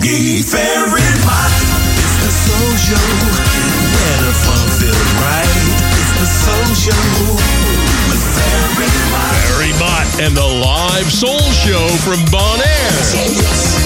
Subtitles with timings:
[0.00, 1.52] fairy mart.
[2.02, 3.06] It's the soul show,
[3.94, 5.46] where the fun feels right.
[5.98, 7.04] It's the soul show
[8.08, 9.34] with fairy mart.
[9.54, 13.83] Barry Mott and the live soul show from Bon Air.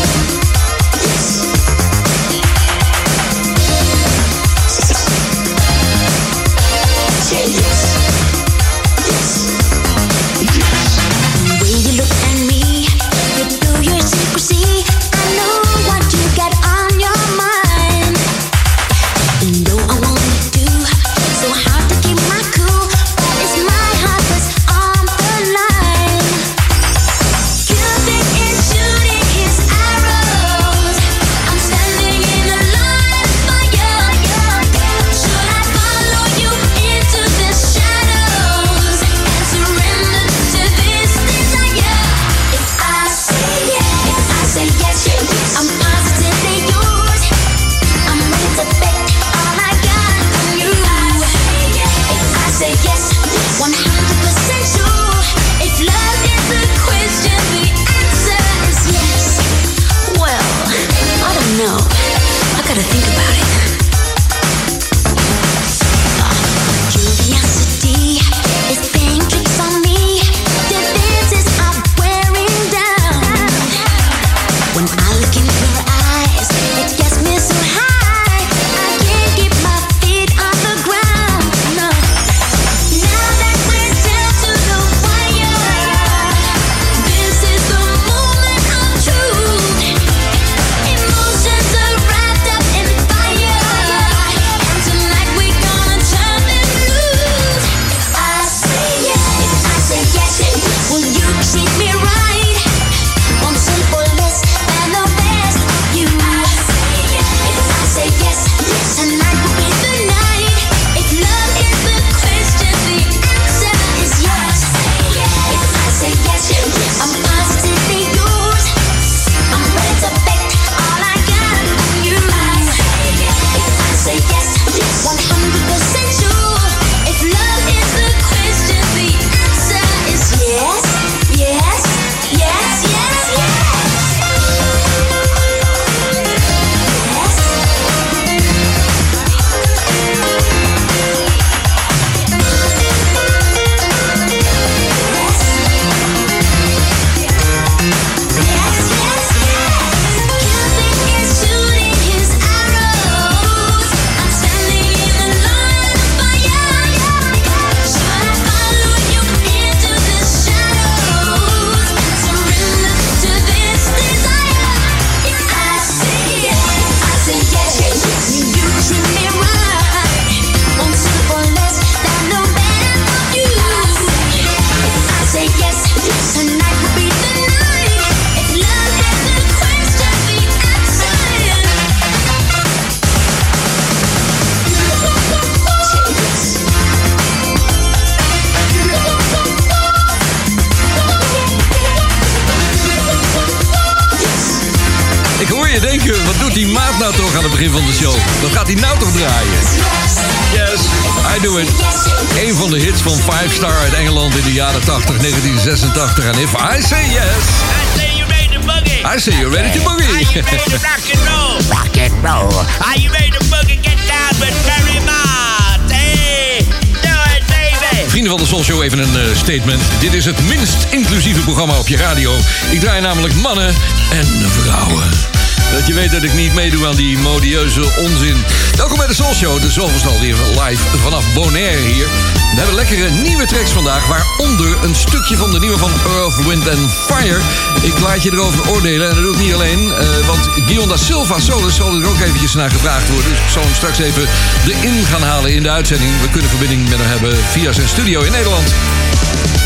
[206.98, 207.42] Say yes,
[207.78, 209.04] I say you ready to boogie.
[209.04, 210.34] I say you're ready to Are you boogie.
[210.34, 211.56] ready to rock and roll?
[211.76, 212.53] Rock and roll.
[212.88, 213.78] Are you ready to boogie?
[213.82, 215.81] Get down with Barry Mott.
[215.92, 216.64] Hey,
[217.04, 218.10] do it, baby.
[218.10, 219.82] Vrienden van de Soul Show, even een eh, statement.
[220.00, 222.37] Dit is het minst inclusieve programma op je radio.
[222.70, 223.75] Ik draai namelijk mannen
[224.10, 225.38] en vrouwen.
[225.72, 228.44] Dat je weet dat ik niet meedoe aan die modieuze onzin.
[228.76, 232.06] Welkom bij de Soul Show, de zoveelste alweer live vanaf Bonaire hier.
[232.52, 236.69] We hebben lekkere nieuwe tracks vandaag, waaronder een stukje van de nieuwe van Earth, Wind
[236.69, 237.41] and Fire.
[237.82, 240.96] Ik laat je erover oordelen en dat doe ik niet alleen, eh, want Guillaume da
[240.96, 243.31] Silva Solis zal er ook eventjes naar gevraagd worden.
[243.31, 244.28] Dus ik zal hem straks even
[244.66, 246.10] erin gaan halen in de uitzending.
[246.20, 248.75] We kunnen verbinding met hem hebben via zijn studio in Nederland.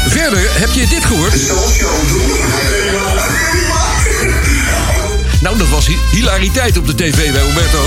[0.09, 1.33] Verder, heb je dit gehoord?
[5.43, 7.83] Nou, dat was hi- hilariteit op de tv bij Roberto.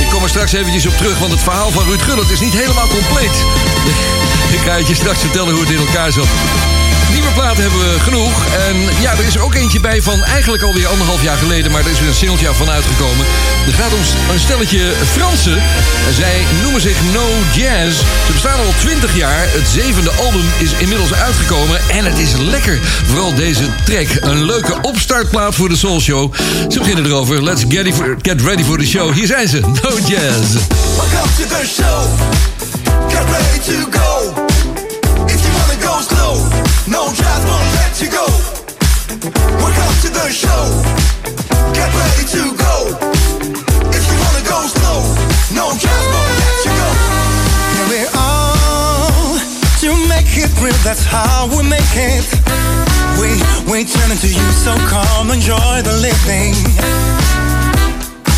[0.00, 2.52] Ik kom er straks eventjes op terug, want het verhaal van Ruud Gullit is niet
[2.52, 3.36] helemaal compleet.
[4.56, 6.26] Ik ga het je straks vertellen hoe het in elkaar zat.
[7.12, 8.46] Nieuwe platen hebben we genoeg.
[8.68, 11.72] En ja, er is ook eentje bij van eigenlijk alweer anderhalf jaar geleden.
[11.72, 13.26] Maar er is weer een singeltje van uitgekomen.
[13.64, 14.00] Het gaat om
[14.32, 15.62] een stelletje Fransen.
[16.16, 17.98] Zij noemen zich No Jazz.
[18.26, 19.46] Ze bestaan al 20 jaar.
[19.48, 21.80] Het zevende album is inmiddels uitgekomen.
[21.88, 22.78] En het is lekker.
[23.06, 24.08] Vooral deze track.
[24.20, 26.34] Een leuke opstartplaat voor de Soul Show.
[26.68, 27.42] Ze beginnen erover.
[27.42, 29.12] Let's get, get ready for the show.
[29.12, 29.60] Hier zijn ze.
[29.60, 30.54] No Jazz.
[30.96, 32.08] Welcome to the show.
[33.08, 34.47] Get ready to go.
[35.98, 38.24] No jazz won't let you go.
[39.58, 40.62] Welcome to the show.
[41.74, 42.74] Get ready to go.
[43.90, 45.02] If you wanna go slow,
[45.58, 46.90] no won't let you go.
[47.90, 49.42] We are
[49.82, 50.78] to make it real.
[50.86, 52.22] That's how we make it.
[53.18, 53.34] We
[53.66, 56.54] we turn into you, so come enjoy the living.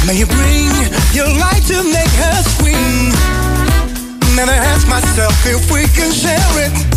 [0.06, 0.72] May you bring
[1.12, 3.12] your light to make us swing.
[4.34, 6.89] Never ask myself if we can share it.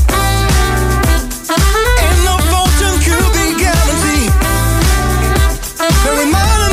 [1.56, 4.32] And no fortune could be guaranteed.
[6.04, 6.73] Very modern,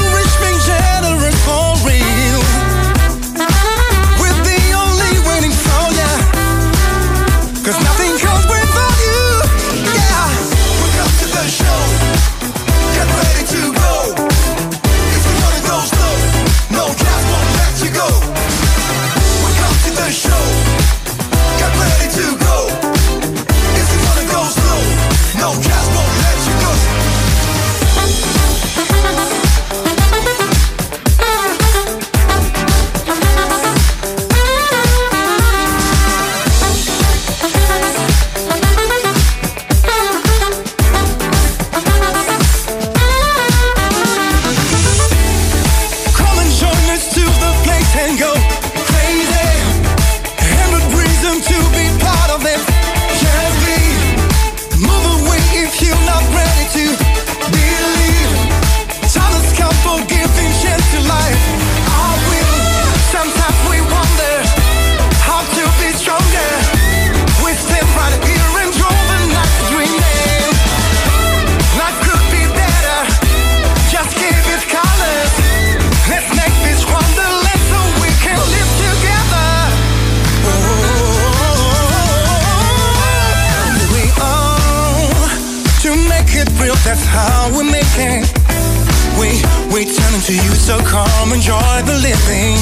[90.22, 92.58] turn you, so come enjoy the living.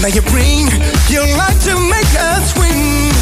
[0.00, 0.68] Now you bring
[1.08, 3.12] your light to make us win.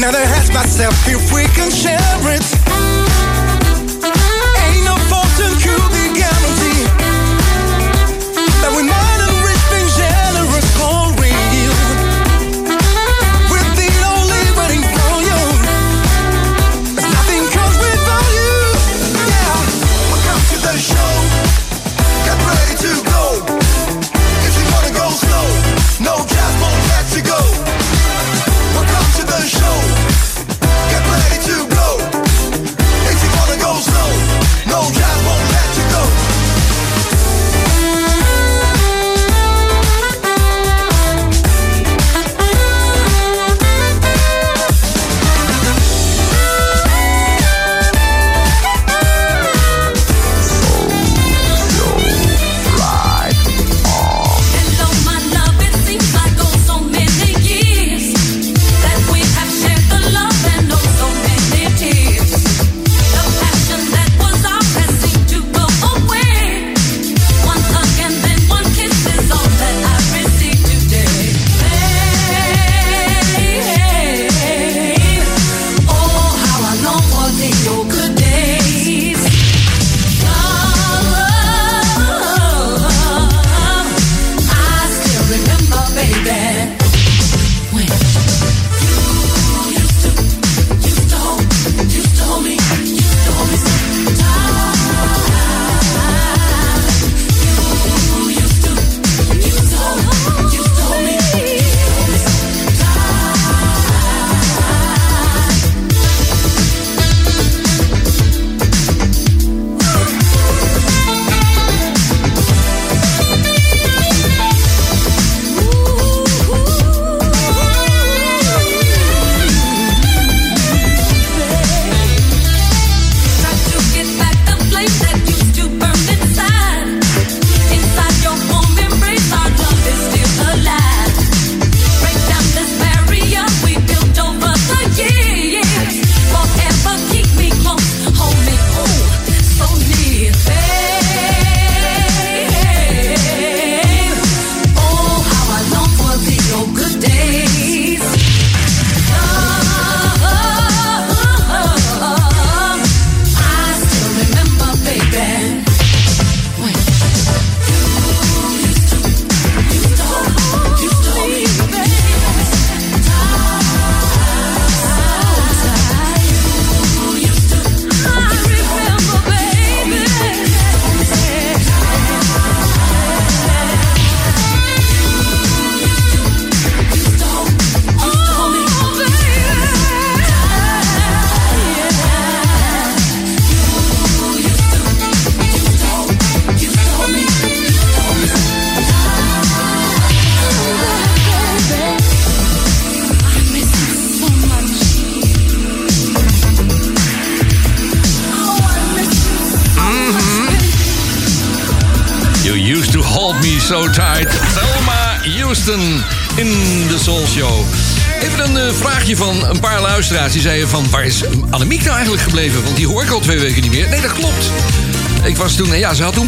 [0.00, 1.98] Now I ask myself if we can share
[2.34, 2.99] it.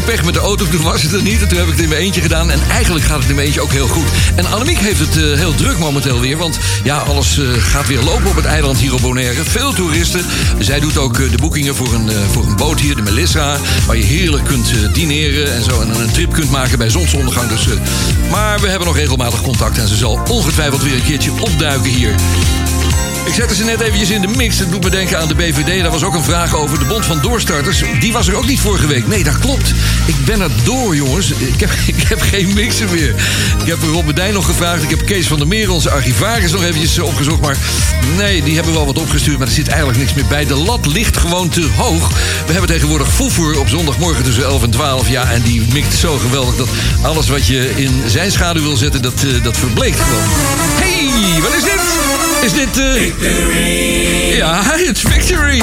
[0.05, 1.41] Pech met de auto, toen was het er niet.
[1.41, 2.51] En toen heb ik het in mijn eentje gedaan.
[2.51, 4.07] En eigenlijk gaat het in mijn eentje ook heel goed.
[4.35, 6.37] En Annemiek heeft het eh, heel druk momenteel weer.
[6.37, 9.43] Want ja, alles eh, gaat weer lopen op het eiland hier op Bonaire.
[9.43, 10.25] Veel toeristen.
[10.59, 13.57] Zij doet ook eh, de boekingen voor een, voor een boot hier, de Melissa.
[13.85, 15.81] Waar je heerlijk kunt dineren en zo.
[15.81, 17.49] En een trip kunt maken bij zonsondergang.
[17.49, 17.67] Dus,
[18.31, 19.77] maar we hebben nog regelmatig contact.
[19.77, 22.15] En ze zal ongetwijfeld weer een keertje opduiken hier.
[23.25, 24.59] Ik zette ze net eventjes in de mix.
[24.59, 25.81] Het doet me denken aan de BVD.
[25.81, 27.83] Daar was ook een vraag over de Bond van Doorstarters.
[27.99, 29.07] Die was er ook niet vorige week.
[29.07, 29.73] Nee, dat klopt.
[30.05, 31.31] Ik ben er door, jongens.
[31.31, 33.15] Ik heb, ik heb geen mixer meer.
[33.61, 34.83] Ik heb Rob Bedijn nog gevraagd.
[34.83, 37.41] Ik heb Kees van der Meer, onze archivaris, nog eventjes eh, opgezocht.
[37.41, 37.57] Maar
[38.17, 39.37] nee, die hebben wel wat opgestuurd.
[39.37, 40.45] Maar er zit eigenlijk niks meer bij.
[40.45, 42.09] De lat ligt gewoon te hoog.
[42.45, 45.09] We hebben tegenwoordig Foevoer op zondagmorgen tussen 11 en 12.
[45.09, 46.69] Ja, en die mikt zo geweldig dat
[47.01, 50.23] alles wat je in zijn schaduw wil zetten, dat, eh, dat verbleekt gewoon.
[50.79, 52.12] Hey, wat is dit?
[52.43, 52.77] Is dit...
[52.77, 55.61] eh Ja, it's Victory.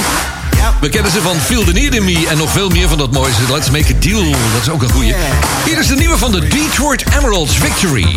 [0.80, 3.10] We kennen ze van Feel the Need in Me en nog veel meer van dat
[3.10, 3.32] mooie.
[3.52, 5.14] Let's Make a Deal, dat is ook een goeie.
[5.64, 8.16] Hier is de nieuwe van de Detroit Emeralds, Victory.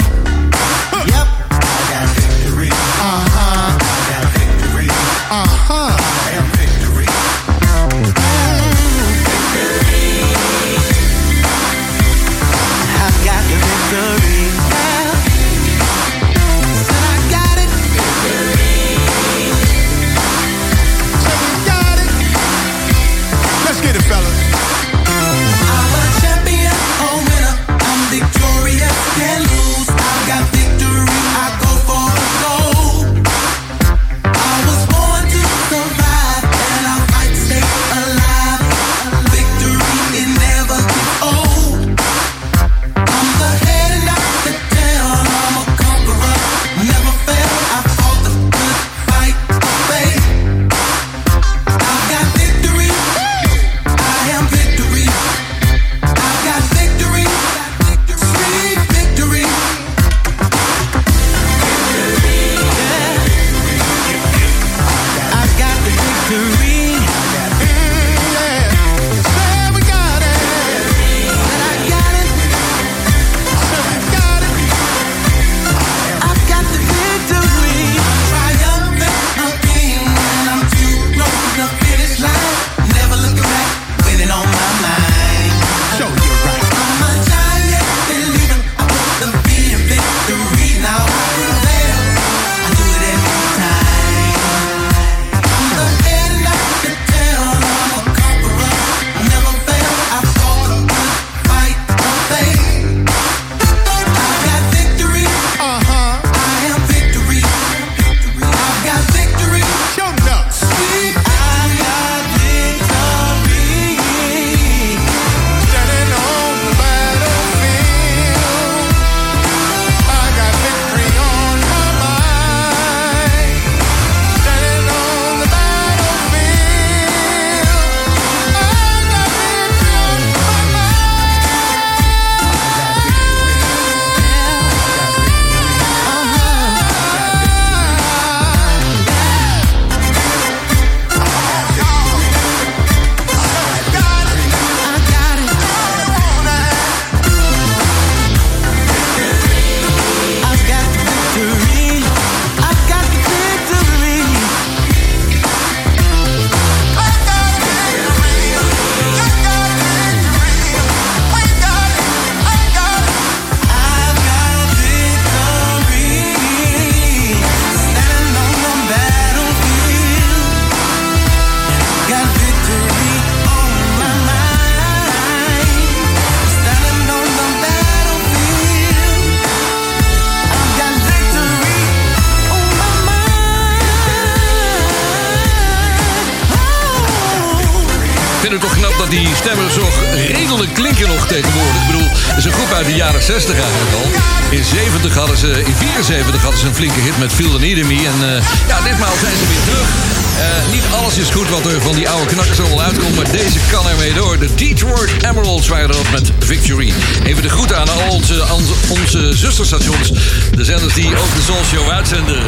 [193.24, 194.12] Jaren 60 eigenlijk al.
[194.50, 197.96] In 70 hadden ze, in 74 hadden ze een flinke hit met in Me.
[197.96, 200.33] En eh, ja, ditmaal zijn ze weer terug.
[200.38, 203.60] Eh, niet alles is goed wat er van die oude knakkers allemaal uitkomt, maar deze
[203.72, 204.40] kan ermee door.
[204.40, 206.94] De Detroit Emeralds waren erop met Victory.
[207.24, 208.44] Even de groet aan al onze,
[208.90, 210.12] onze zusterstations,
[210.56, 212.44] de zenders die ook de Soul Show uitzenden.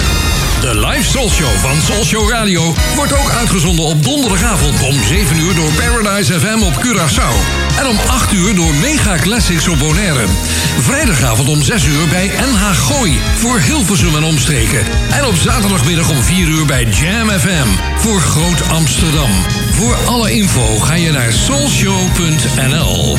[0.62, 5.38] De live Soul Show van Soul Show Radio wordt ook uitgezonden op donderdagavond om 7
[5.38, 7.34] uur door Paradise FM op Curaçao.
[7.80, 10.26] En om 8 uur door Mega Classics op Bonaire.
[10.80, 14.84] Vrijdagavond om 6 uur bij NH Gooi voor Hilversum en omstreken.
[15.12, 19.30] En op zaterdagmiddag om 4 uur bij Jam FM voor Groot Amsterdam.
[19.72, 23.18] Voor alle info ga je naar soulshow.nl.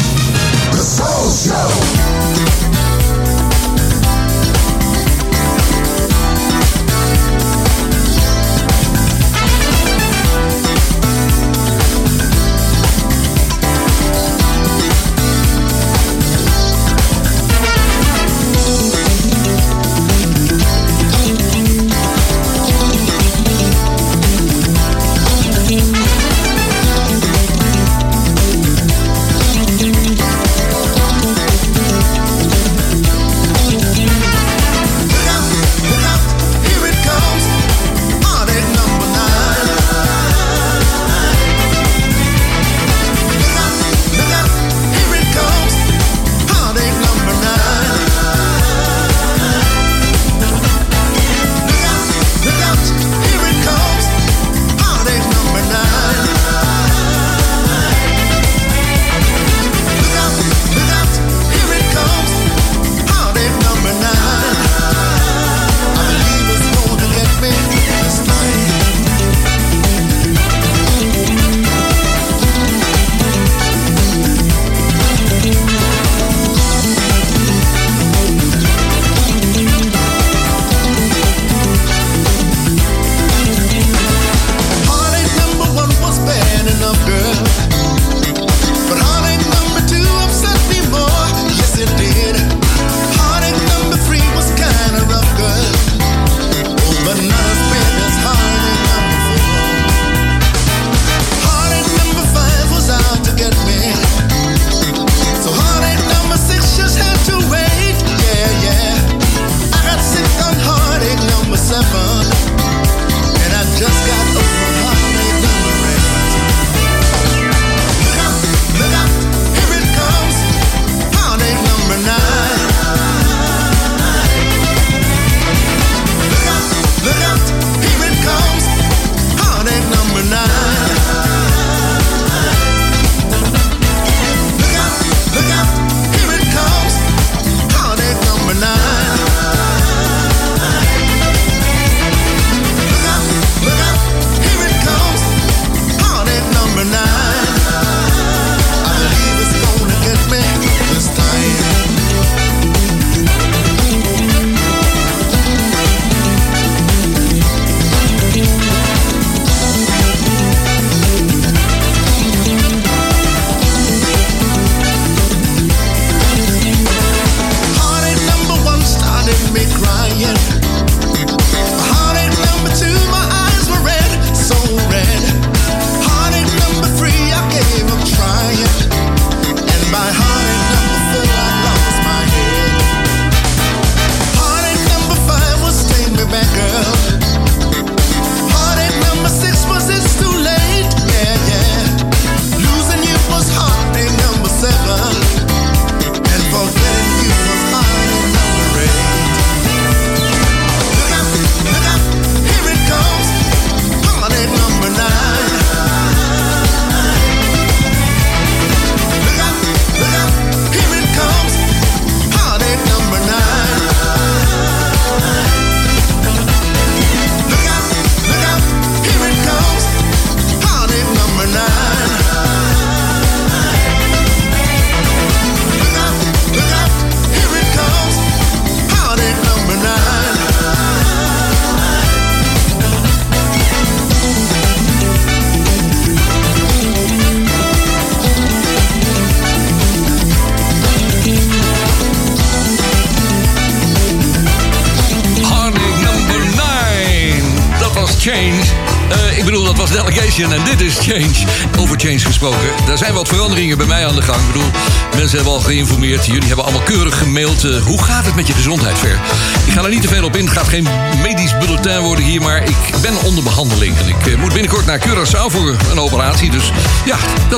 [0.71, 2.56] The Soul Show.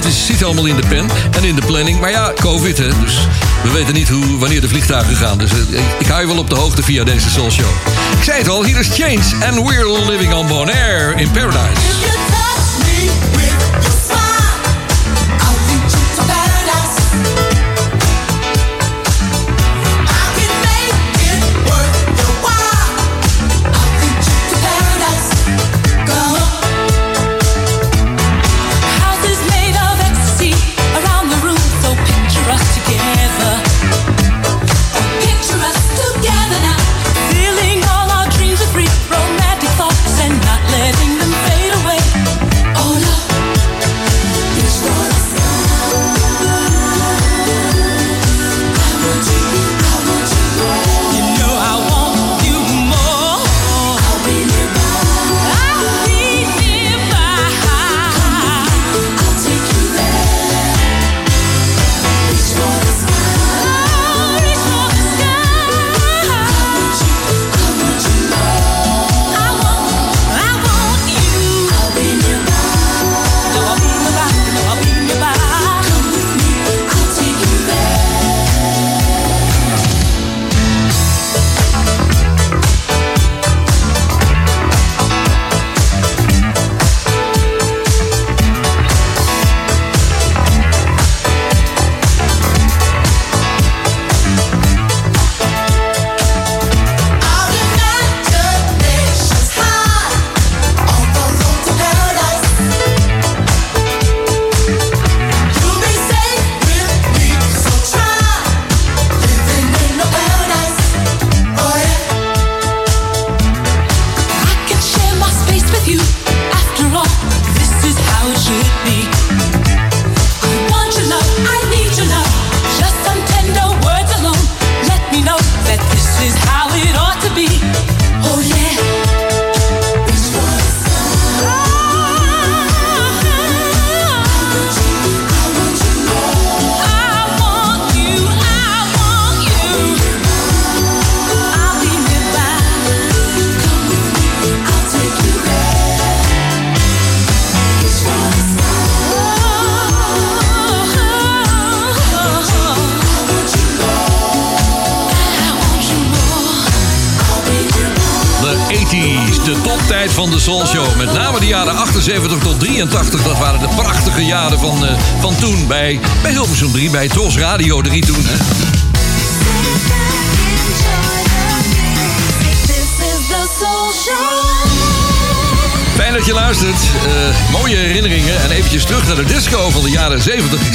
[0.02, 2.00] dat is, zit allemaal in de pen en in de planning.
[2.00, 3.18] Maar ja, COVID, hè, dus
[3.62, 5.38] we weten niet hoe, wanneer de vliegtuigen gaan.
[5.38, 7.70] Dus eh, ik, hou je wel op de hoogte via deze Soul Show.
[8.18, 12.47] Ik zei het al, hier is Change and we're living on Bonaire in Paradise.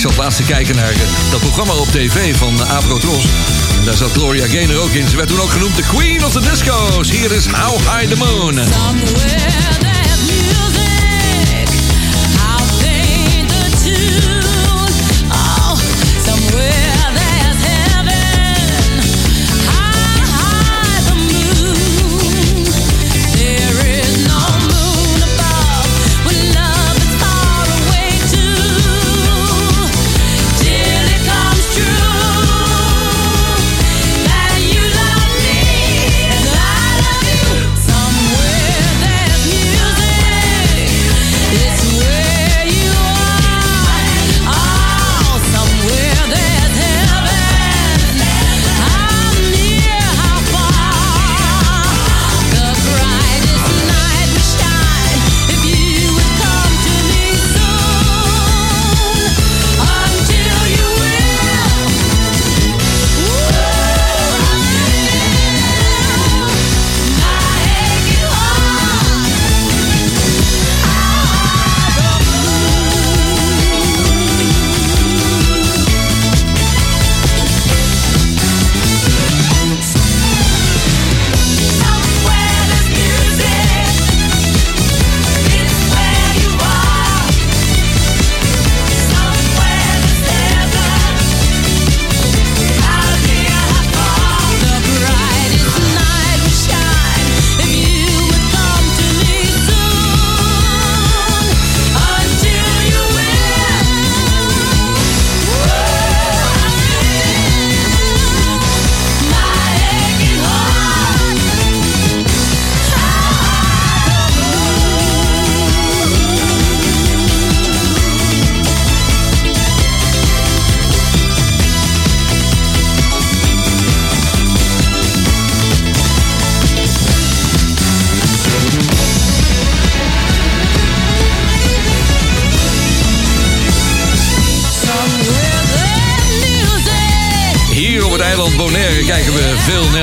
[0.09, 0.99] zat laatst te kijken naar eh,
[1.31, 3.23] dat programma op tv van Avro Tros.
[3.85, 5.09] Daar zat Gloria Gaynor ook in.
[5.09, 7.09] Ze werd toen ook genoemd de Queen of the Discos.
[7.09, 8.59] Hier is How High the Moon.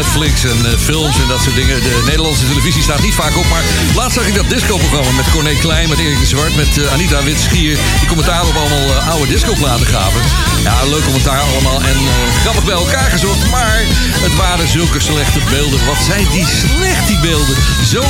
[0.01, 1.83] Netflix en eh, films en dat soort dingen.
[1.83, 3.63] De Nederlandse televisie staat niet vaak op, maar
[3.95, 7.23] laatst zag ik dat discoprogramma met Corné Klein, met Erik de Zwart, met eh, Anita
[7.23, 7.79] Witschier.
[7.99, 10.21] Die commentaar op allemaal eh, oude discoplaten gaven.
[10.63, 11.97] Ja, leuk commentaar allemaal en
[12.41, 13.81] grappig bij elkaar gezocht, maar
[14.27, 15.87] het waren zulke slechte beelden.
[15.87, 17.57] Wat zijn die slecht, die beelden.
[17.93, 18.05] Zo,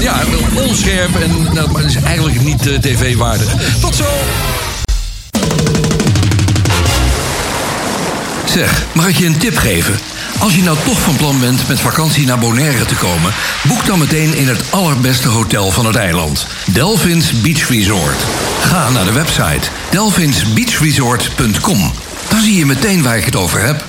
[0.00, 0.20] ja,
[0.54, 3.54] onscherp en nou, maar is eigenlijk niet tv-waardig.
[3.80, 4.06] Tot zo!
[8.44, 10.13] Zeg, mag ik je een tip geven?
[10.38, 13.98] Als je nou toch van plan bent met vakantie naar Bonaire te komen, boek dan
[13.98, 16.46] meteen in het allerbeste hotel van het eiland.
[16.66, 18.24] Delphins Beach Resort.
[18.60, 21.92] Ga naar de website delphinsbeachresort.com.
[22.28, 23.84] Dan zie je meteen waar ik het over heb.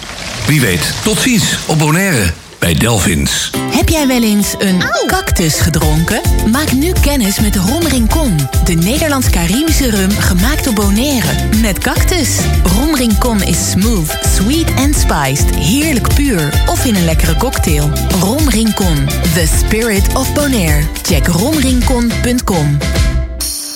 [0.48, 3.52] Wie weet, tot ziens op Bonaire bij Delphins.
[3.72, 6.22] Heb jij wel eens een cactus gedronken?
[6.52, 11.28] Maak nu kennis met Rom Rincon, de Nederlands-Caribische rum gemaakt op Bonaire.
[11.62, 12.30] Met cactus.
[12.64, 17.90] Rom Rincon is smooth, sweet and spiced, heerlijk puur of in een lekkere cocktail.
[18.20, 20.84] Rom Rincon, the spirit of Bonaire.
[21.02, 22.78] Check romrincon.com.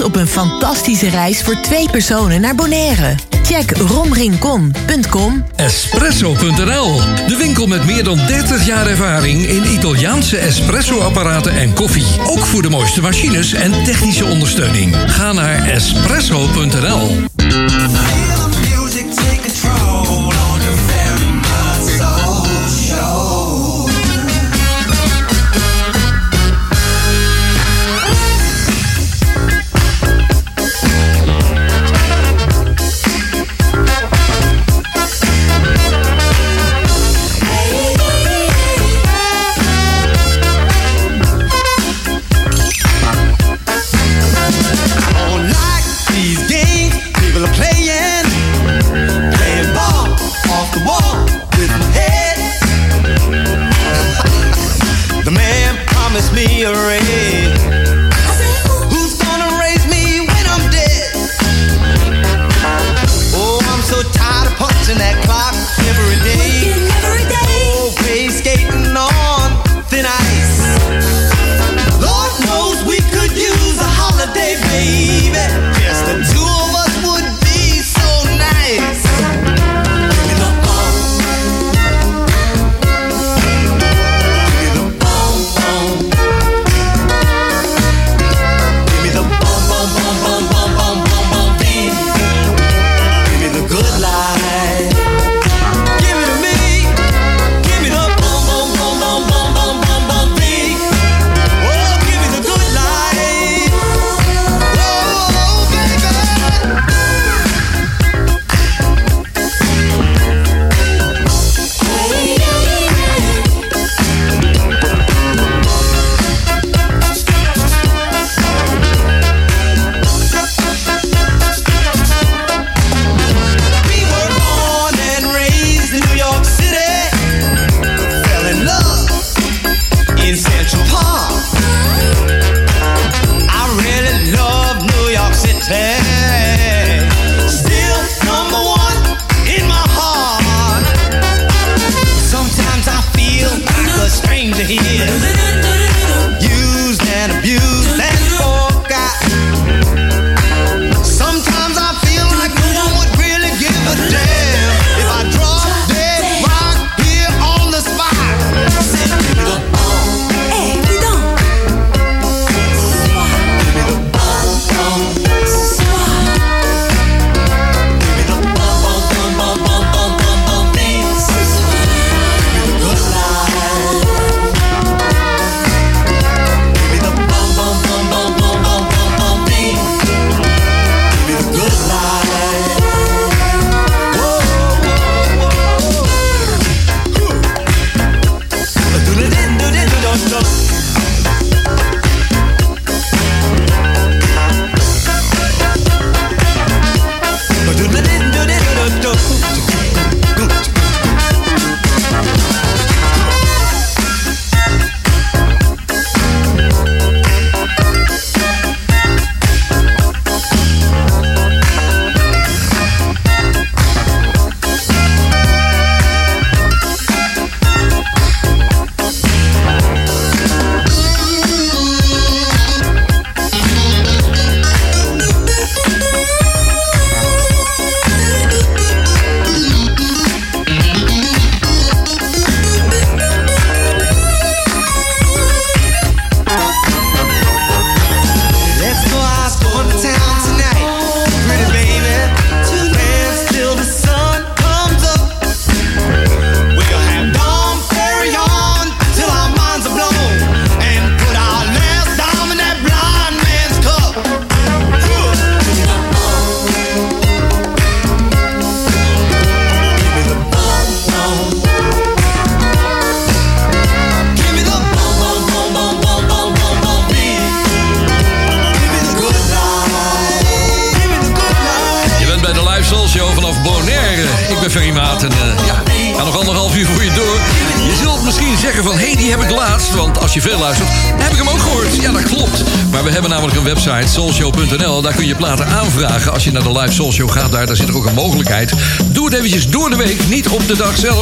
[0.00, 3.14] op een fantastische reis voor twee personen naar Bonaire.
[3.42, 5.44] Check romrincon.com.
[5.56, 12.06] Espresso.nl, de winkel met meer dan 30 jaar ervaring in Italiaanse espresso-apparaten en koffie.
[12.26, 14.96] Ook voor de mooiste machines en technische ondersteuning.
[15.06, 17.24] Ga naar espresso.nl.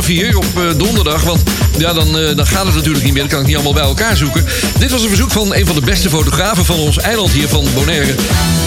[0.06, 1.22] hier, op eh, donderdag.
[1.22, 1.42] Want
[1.78, 3.22] ja, dan, eh, dan gaat het natuurlijk niet meer.
[3.22, 4.44] Dan kan ik niet allemaal bij elkaar zoeken.
[4.78, 7.64] Dit was een verzoek van een van de beste fotografen van ons eiland hier van
[7.74, 8.14] Bonaire.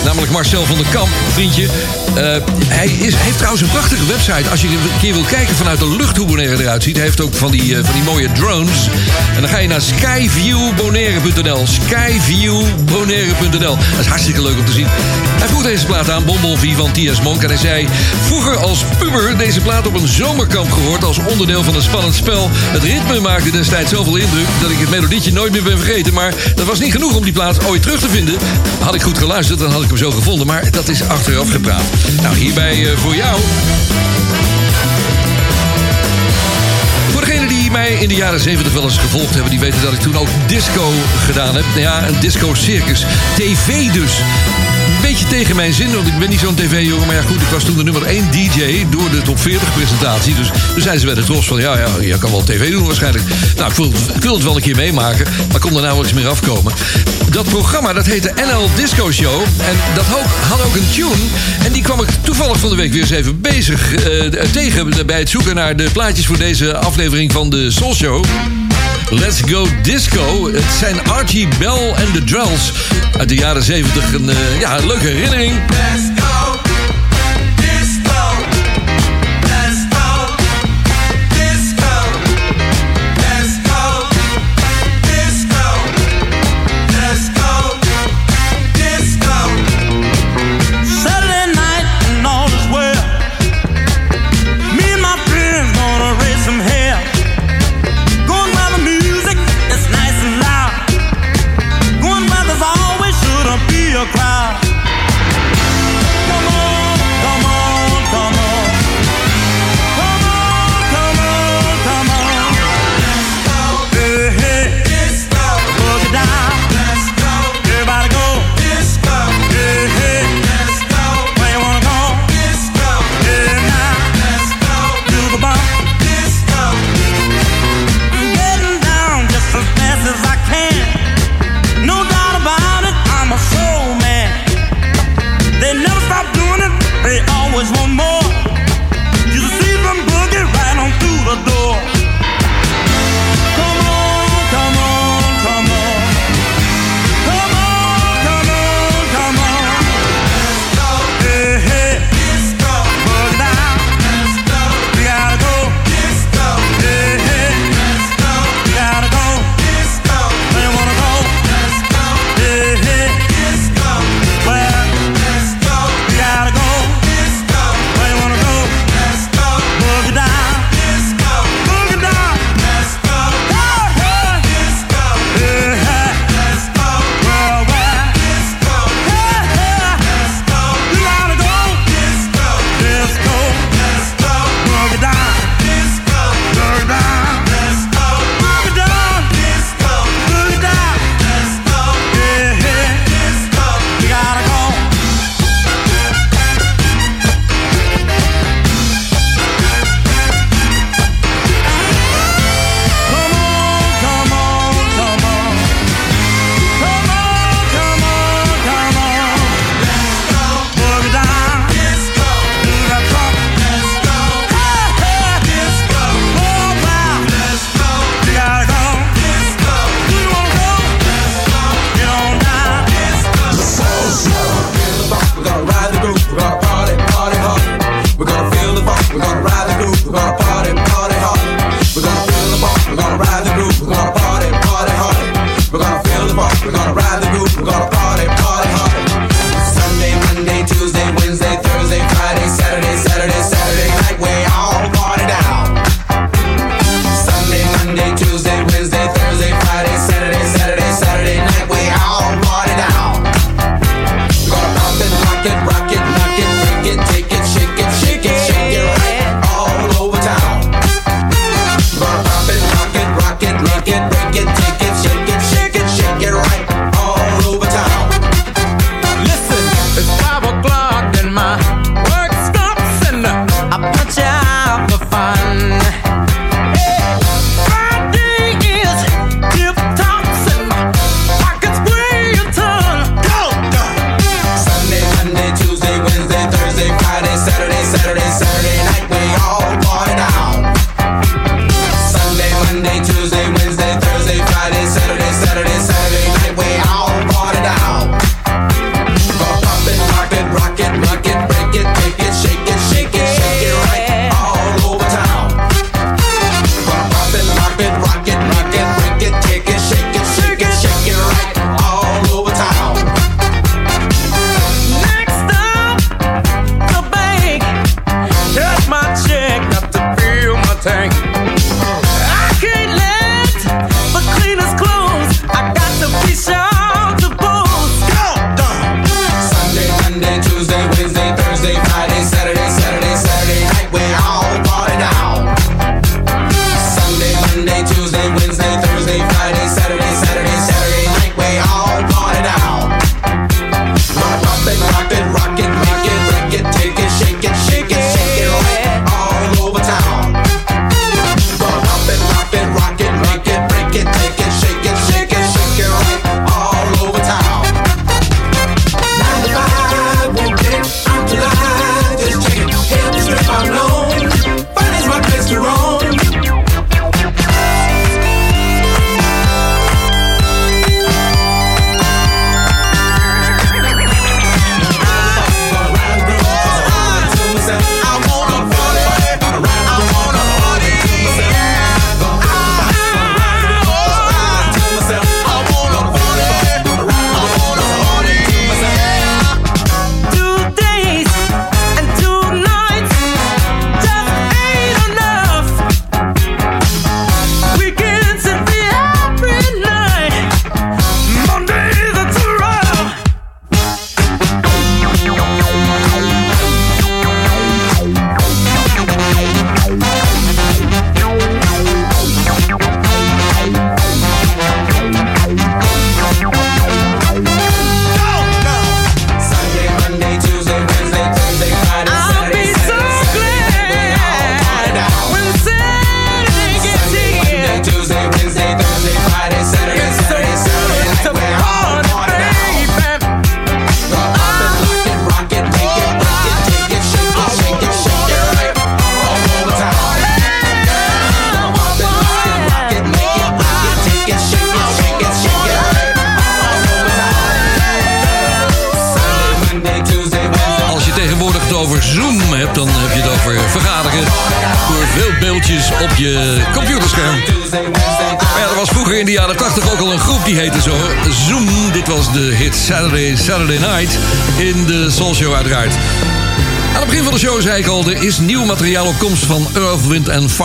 [0.04, 1.63] Namelijk Marcel van der Kamp, vriendje.
[1.63, 1.70] Eh,
[2.67, 4.50] hij is, heeft trouwens een prachtige website.
[4.50, 6.96] Als je een keer wil kijken vanuit de lucht hoe Bonaire eruit ziet.
[6.96, 8.89] Hij heeft ook van die, eh, van die mooie drones.
[9.36, 11.67] En dan ga je naar skyviewbonaire.nl.
[11.67, 13.78] Skyviewbonaire.nl.
[13.78, 14.88] Dat is hartstikke leuk om te zien.
[15.39, 17.22] Hij vroeg deze plaat aan, Bombolvie van T.S.
[17.22, 17.43] Monk.
[17.43, 17.88] En hij zei,
[18.26, 21.04] vroeger als puber deze plaat op een zomerkamp gehoord...
[21.04, 22.50] als onderdeel van een spannend spel.
[22.54, 24.48] Het ritme maakte destijds zoveel indruk...
[24.62, 25.97] dat ik het melodietje nooit meer ben vergeten.
[26.06, 28.36] Maar dat was niet genoeg om die plaat ooit terug te vinden.
[28.80, 30.48] Had ik goed geluisterd, dan had ik hem zo gevonden.
[30.48, 31.84] Maar dat is achteraf gepraat.
[32.22, 33.40] Nou, hierbij eh, voor jou...
[37.12, 39.94] Voor degenen die mij in de jaren 70 wel eens gevolgd hebben, die weten dat
[39.94, 40.92] ik toen ook disco
[41.26, 41.66] gedaan heb.
[41.76, 43.06] Ja, een disco circus.
[43.36, 44.12] TV dus.
[44.88, 47.08] Een beetje tegen mijn zin, want ik ben niet zo'n tv-jongen.
[47.08, 50.36] Maar ja, goed, ik was toen de nummer 1 DJ door de top 40 presentatie.
[50.36, 52.86] Dus toen zijn ze bij de tros van, ja, ja, je kan wel tv doen
[52.86, 53.26] waarschijnlijk.
[53.58, 53.76] Nou, ik
[54.21, 56.73] wil, het wel een keer meemaken, maar kon er nauwelijks meer afkomen.
[57.30, 59.41] Dat programma, dat heette NL Disco Show.
[59.41, 60.06] En dat
[60.50, 61.26] had ook een tune.
[61.63, 65.06] En die kwam ik toevallig van de week weer eens even bezig eh, tegen...
[65.06, 68.26] bij het zoeken naar de plaatjes voor deze aflevering van de Soul Show.
[69.10, 70.52] Let's Go Disco.
[70.52, 72.72] Het zijn Archie Bell en de Drells
[73.17, 74.13] uit de jaren 70.
[74.13, 75.54] Een, eh, ja, een leuke herinnering.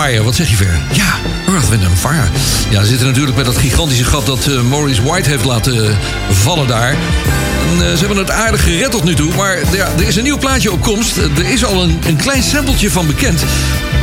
[0.01, 0.23] Fire.
[0.23, 0.81] Wat zeg je ver?
[0.93, 2.29] Ja, Earth, Wind and Fire.
[2.71, 5.97] Ja, ze zitten natuurlijk met dat gigantische gat dat eh, Maurice White heeft laten eh,
[6.31, 6.91] vallen daar.
[6.91, 10.23] En, eh, ze hebben het aardig gered tot nu toe, maar ja, er is een
[10.23, 11.17] nieuw plaatje op komst.
[11.17, 13.45] Er is al een, een klein sampletje van bekend.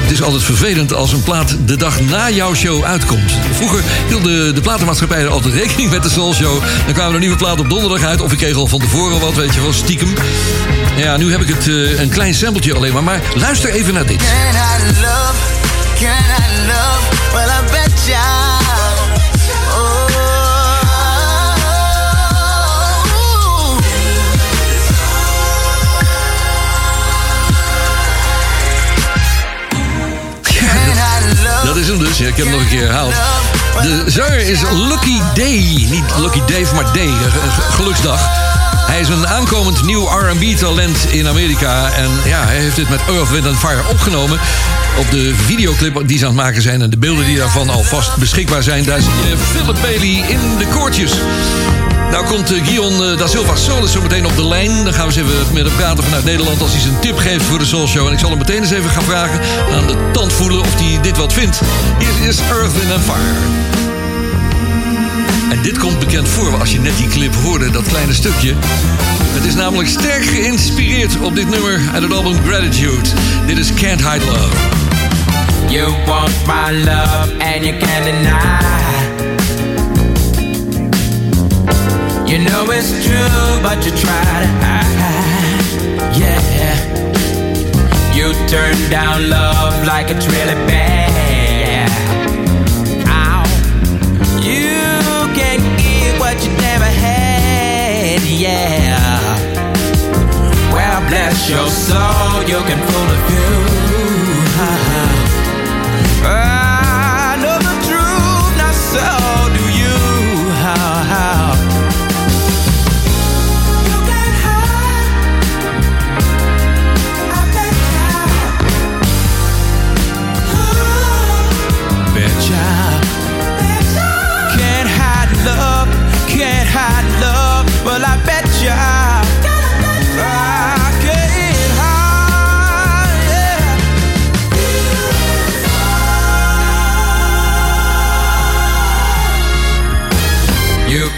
[0.01, 3.31] Het is altijd vervelend als een plaat de dag na jouw show uitkomt.
[3.53, 6.63] Vroeger hielden de platenmaatschappijen altijd rekening met de Soul Show.
[6.85, 8.21] Dan kwamen er nieuwe platen op donderdag uit.
[8.21, 10.13] Of ik kreeg al van tevoren wat, weet je wel, stiekem.
[10.97, 13.03] Ja, nu heb ik het eh, een klein sampletje alleen maar.
[13.03, 14.21] Maar luister even naar dit.
[15.99, 16.19] Can I love?
[16.19, 16.33] Can I
[16.71, 17.03] love?
[17.33, 18.19] Well, I bet ya.
[31.65, 32.17] Dat is hem.
[32.17, 33.13] Ja, ik heb hem nog een keer herhaald.
[33.81, 35.87] De zanger is Lucky Day.
[35.89, 37.13] Niet Lucky Dave, maar Day.
[37.71, 38.19] Geluksdag.
[38.75, 41.91] Hij is een aankomend nieuw R&B-talent in Amerika.
[41.91, 44.39] En ja, hij heeft dit met Earth, Wind Fire opgenomen.
[44.97, 46.81] Op de videoclip die ze aan het maken zijn...
[46.81, 48.83] en de beelden die daarvan alvast beschikbaar zijn...
[48.83, 51.11] daar zie je Philip Bailey in de koortjes.
[52.11, 54.83] Nou komt eh, Guion eh, da Silva Solis zo meteen op de lijn.
[54.83, 56.61] Dan gaan we eens even met hem praten vanuit Nederland...
[56.61, 58.07] als hij zijn tip geeft voor de Soul Show.
[58.07, 59.39] En ik zal hem meteen eens even gaan vragen
[59.71, 60.59] aan de tand voelen...
[60.59, 61.61] of hij dit wat vindt.
[61.99, 63.88] Hier is Earth, Wind Fire.
[65.61, 68.53] Dit komt bekend voor als je net die clip hoorde, dat kleine stukje.
[69.33, 73.09] Het is namelijk sterk geïnspireerd op dit nummer uit het album Gratitude.
[73.45, 74.55] Dit is Can't Hide Love.
[75.69, 78.69] You want my love and you can't deny.
[82.25, 84.89] You know it's true, but you try to hide.
[86.19, 86.69] Yeah.
[88.13, 91.48] You turn down love like it's really bad.
[98.39, 99.35] Yeah.
[100.71, 103.69] Well, bless your soul, you can fool a few.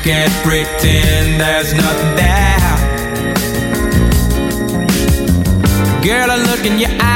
[0.04, 2.76] Can't pretend there's nothing there.
[6.02, 7.11] Girl, I look in your eyes,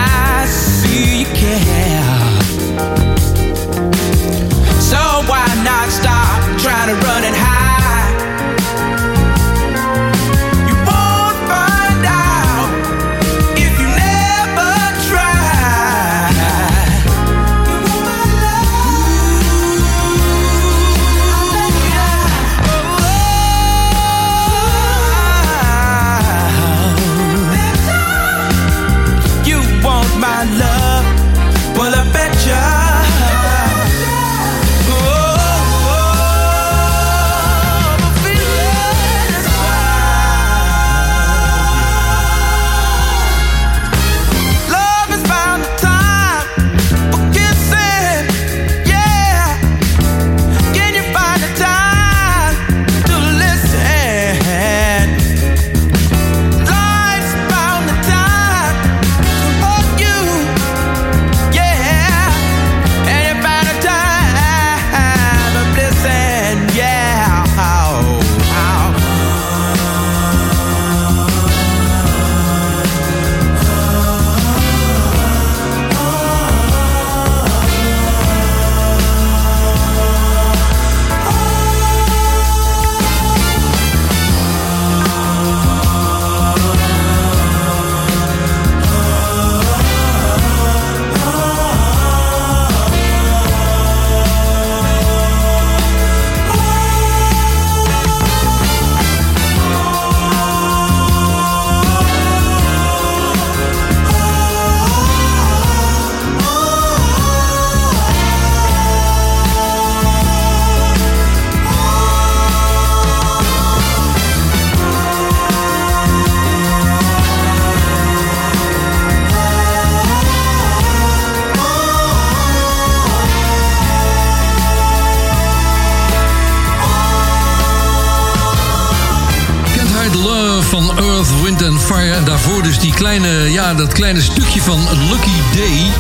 [133.96, 134.80] kleine stukje van
[135.10, 135.92] Lucky Day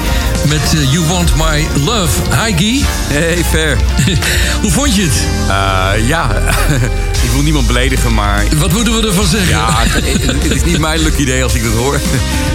[0.47, 2.21] met eh, You Want My Love.
[2.29, 2.85] Hi Guy.
[3.07, 3.77] Hey, fair.
[4.61, 5.27] Hoe vond je het?
[5.49, 6.27] Eh, ja,
[7.26, 8.43] ik wil niemand beledigen, maar...
[8.57, 9.49] Wat moeten we ervan zeggen?
[9.49, 11.99] Ja, het, het is niet mijn lucky day als ik dat hoor.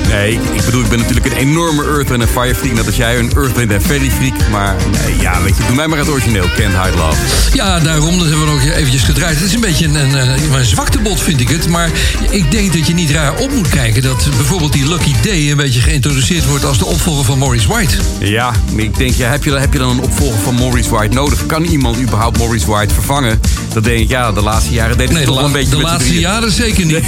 [0.09, 2.75] Nee, ik, ik bedoel, ik ben natuurlijk een enorme Earth and Fire freak.
[2.75, 4.49] Net als jij een Earth Wind and Fairy freak.
[4.51, 6.45] Maar nee, ja, weet je, doe mij maar het origineel.
[6.57, 7.17] Can't Hide Love.
[7.53, 9.35] Ja, daarom dat hebben we nog eventjes gedraaid.
[9.35, 11.69] Het is een beetje een, een, een, zwaktebod, vind ik het.
[11.69, 11.91] Maar
[12.31, 14.03] ik denk dat je niet raar op moet kijken...
[14.03, 16.65] dat bijvoorbeeld die Lucky Day een beetje geïntroduceerd wordt...
[16.65, 17.97] als de opvolger van Maurice White.
[18.19, 21.47] Ja, ik denk, ja, heb, je, heb je dan een opvolger van Maurice White nodig?
[21.47, 23.41] Kan iemand überhaupt Maurice White vervangen?
[23.73, 25.61] Dat denk ik, ja, de laatste jaren deed het Nee, de, toch wel la- een
[25.65, 26.21] beetje de laatste drieën.
[26.21, 26.99] jaren zeker niet.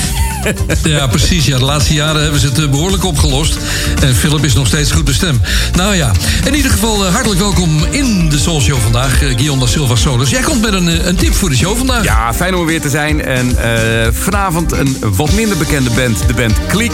[0.85, 1.47] Ja, precies.
[1.47, 1.59] Ja.
[1.59, 3.57] De laatste jaren hebben ze het eh, behoorlijk opgelost.
[4.03, 5.41] En Philip is nog steeds goed bestemd.
[5.75, 6.11] Nou ja,
[6.45, 9.23] in ieder geval eh, hartelijk welkom in de Soul Show vandaag.
[9.23, 10.31] Uh, Guillaume da Silva Solis.
[10.31, 12.05] Jij komt met een, een tip voor de show vandaag.
[12.05, 13.25] Ja, fijn om er weer te zijn.
[13.25, 13.57] En
[14.15, 16.93] vanavond een wat minder bekende band, de band Click.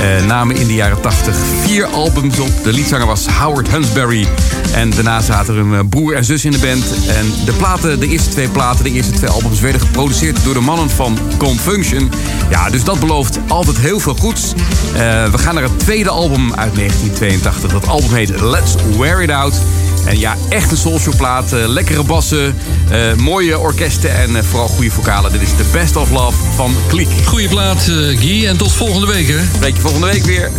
[0.00, 2.50] Eh, namen in de jaren 80 vier albums op.
[2.64, 4.26] De liedzanger was Howard Hunsberry.
[4.74, 6.84] En daarna zaten er een eh, broer en zus in de band.
[7.08, 9.60] En de, platen, de eerste twee platen, de eerste twee albums...
[9.60, 12.10] werden geproduceerd door de mannen van Confunction.
[12.50, 14.52] Ja, dus dat belooft altijd heel veel goeds.
[14.94, 17.72] Eh, we gaan naar het tweede album uit 1982.
[17.72, 19.54] Dat album heet Let's Wear It Out.
[20.06, 21.52] En ja, echt een soulshowplaat.
[21.52, 22.54] eh, lekkere bassen,
[22.90, 25.32] eh, mooie orkesten en eh, vooral goede vocalen.
[25.32, 27.08] Dit is The Best of Love van Kliek.
[27.24, 28.46] Goeie plaat, eh, Guy.
[28.46, 29.38] En tot volgende week, hè?
[29.54, 30.50] Spreek je volgende week weer.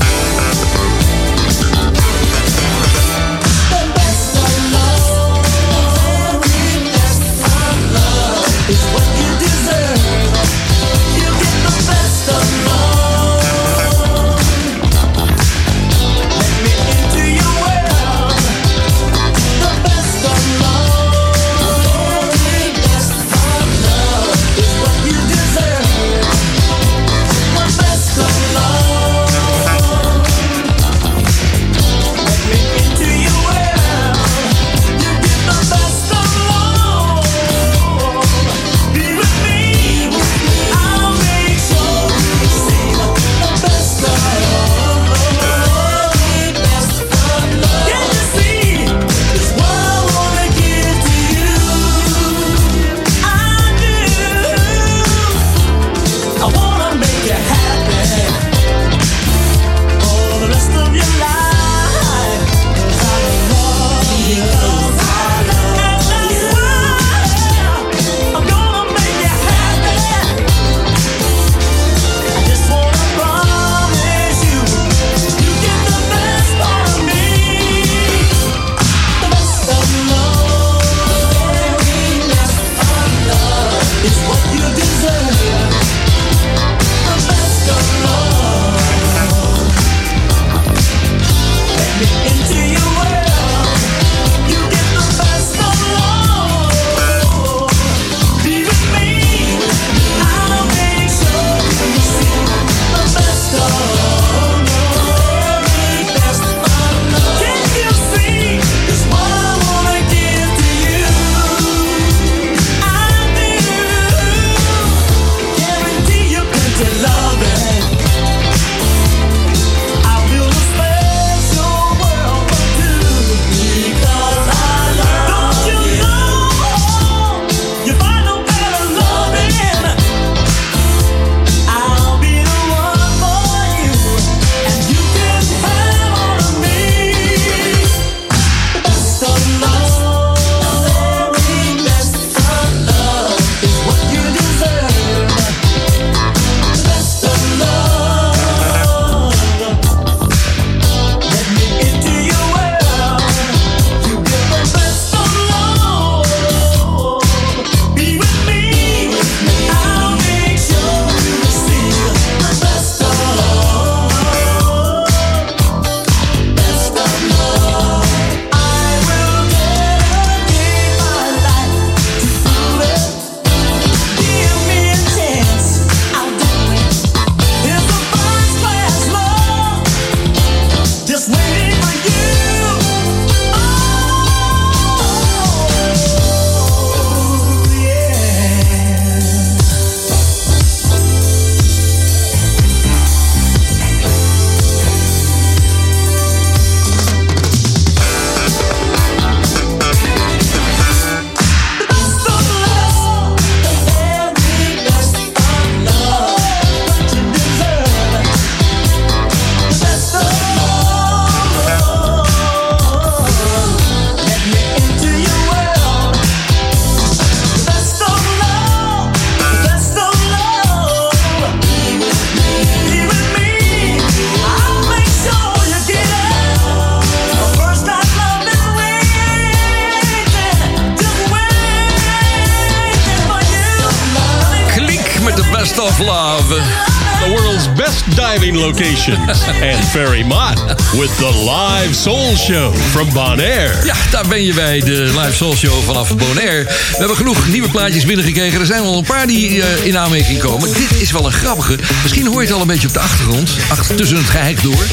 [239.12, 240.60] And Ferry Mott
[240.92, 243.86] with the live soul show from Bonaire.
[243.86, 246.64] Ja, daar ben je bij de Live Soul Show vanaf Bonaire.
[246.64, 248.60] We hebben genoeg nieuwe plaatjes binnengekregen.
[248.60, 250.74] Er zijn wel een paar die eh, in aanmerking komen.
[250.74, 251.76] Dit is wel een grappige.
[252.04, 253.50] Misschien hoor je het al een beetje op de achtergrond.
[253.70, 254.86] Achter, tussen het gehek door.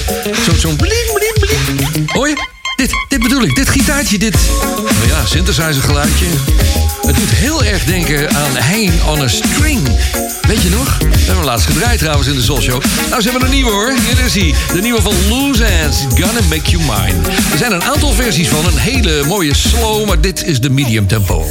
[0.45, 2.13] Zo- Zo'n bling, bling, bling.
[2.13, 2.53] Hoor?
[3.43, 3.55] Ik.
[3.55, 4.37] Dit gitaartje, dit...
[4.85, 6.27] Nou ja, synthesizer geluidje.
[7.07, 9.81] Het doet heel erg denken aan Hanging on a String.
[10.47, 10.99] Weet je nog?
[10.99, 12.83] We hebben laatst gedraaid trouwens in de Soul Show.
[13.11, 13.93] Nou, ze hebben een nieuwe hoor.
[13.93, 14.55] Hier is hij.
[14.73, 15.99] De nieuwe van Loose Ends.
[16.09, 17.29] Gonna Make You Mine.
[17.53, 18.67] Er zijn een aantal versies van.
[18.67, 21.47] Een hele mooie slow, maar dit is de medium tempo.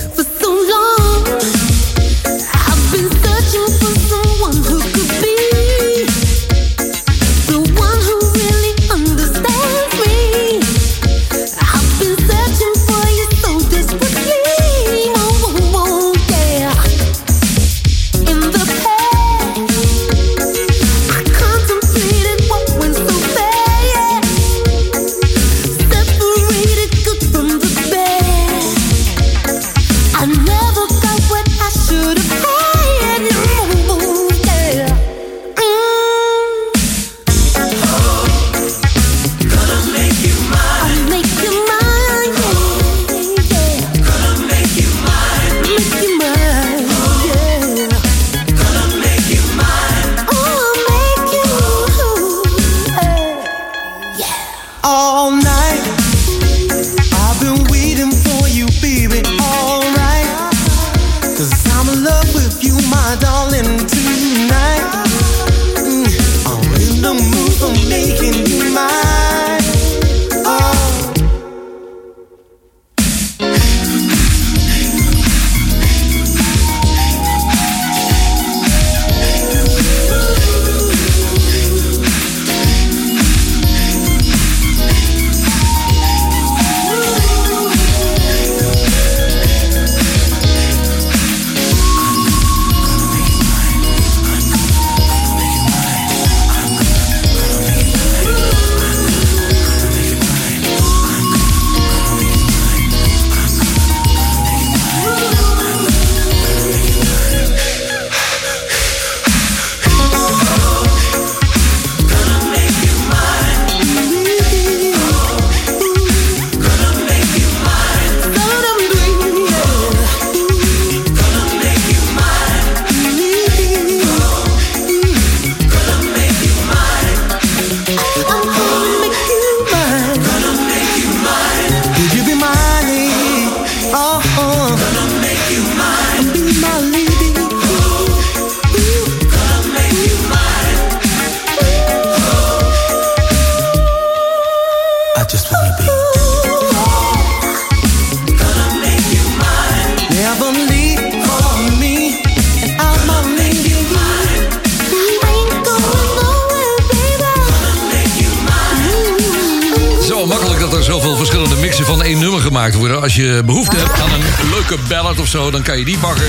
[165.34, 166.26] Zo, dan kan je die pakken.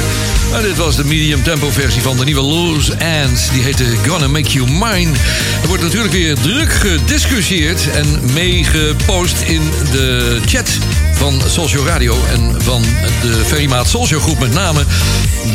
[0.54, 3.50] En dit was de medium tempo versie van de nieuwe Loose Ends.
[3.50, 5.12] Die heette Gonna Make You Mine.
[5.62, 10.78] Er wordt natuurlijk weer druk gediscussieerd en meegepost in de chat
[11.14, 12.82] van Soulshow Radio en van
[13.22, 14.84] de Ferrymaat Soulshow groep met name.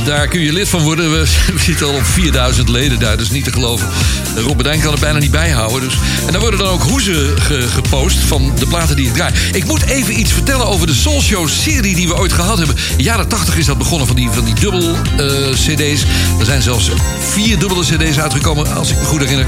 [0.06, 1.12] Daar kun je lid van worden.
[1.12, 1.28] We
[1.66, 3.88] zitten al op 4000 leden daar, dus niet te geloven.
[4.36, 5.90] Rob Bedijn kan het bijna niet bijhouden.
[5.90, 5.98] Dus.
[6.26, 9.34] En daar worden dan ook hoezen ge- gepost van de platen die ik draai.
[9.52, 12.76] Ik moet even iets vertellen over de Soulshow-serie die we ooit gehad hebben.
[12.92, 16.02] In de jaren 80 is dat begonnen van die, van die dubbel eh, cd's.
[16.40, 16.90] Er zijn zelfs
[17.30, 19.46] vier dubbele cd's uitgekomen, als ik me goed herinner.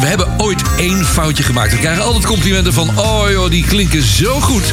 [0.00, 1.72] We hebben ooit één foutje gemaakt.
[1.72, 2.98] We krijgen altijd complimenten van...
[2.98, 4.72] oh joh, die klinken zo goed.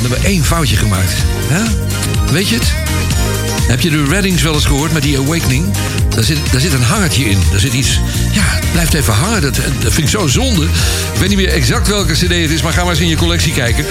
[0.00, 1.12] Hebben één foutje gemaakt.
[2.32, 2.72] Weet je het?
[3.68, 5.66] Heb je de Reddings wel eens gehoord met die Awakening?
[6.08, 7.38] Daar zit, daar zit een hangertje in.
[7.50, 8.00] Daar zit iets...
[8.32, 9.42] Ja, het blijft even hangen.
[9.42, 10.64] Dat, dat vind ik zo zonde.
[11.12, 12.62] Ik weet niet meer exact welke cd het is...
[12.62, 13.84] maar ga maar eens in je collectie kijken.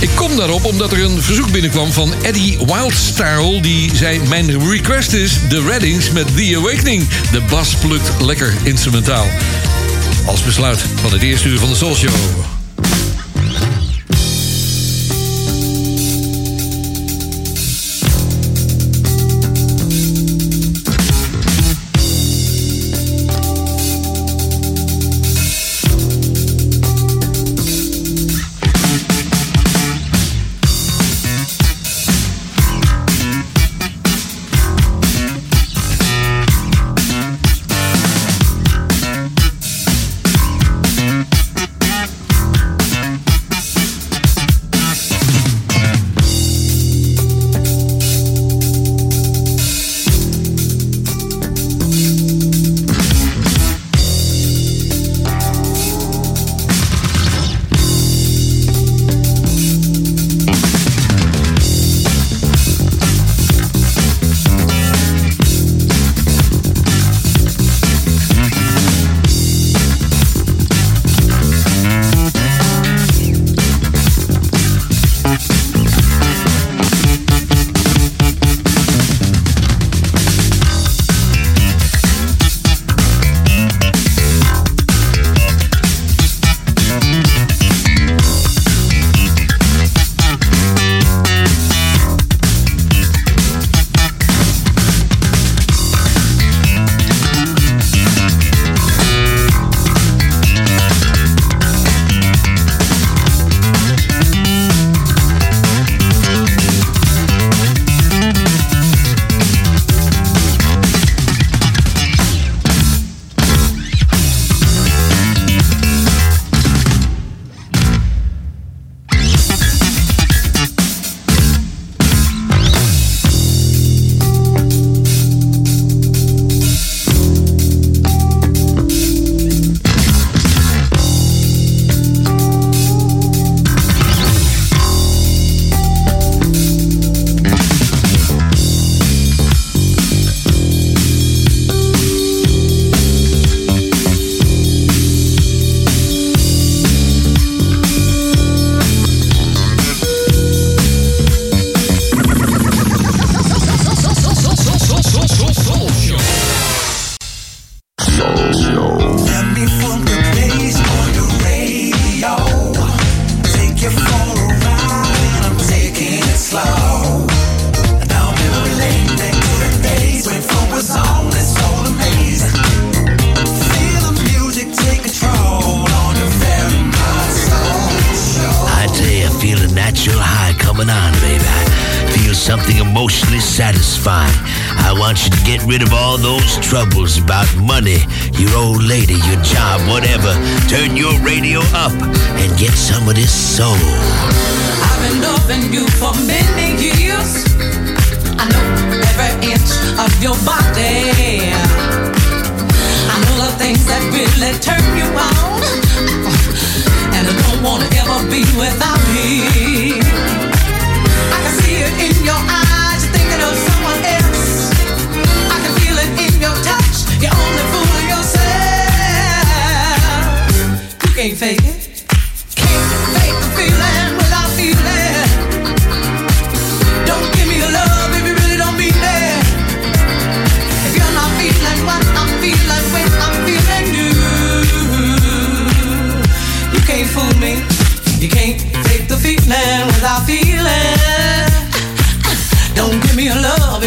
[0.00, 3.60] Ik kom daarop omdat er een verzoek binnenkwam van Eddie Wildstyle.
[3.60, 7.08] Die zei, mijn request is de Reddings met The Awakening.
[7.30, 9.26] De bas plukt lekker instrumentaal.
[10.26, 12.51] Als besluit van het eerste uur van de Soul Show.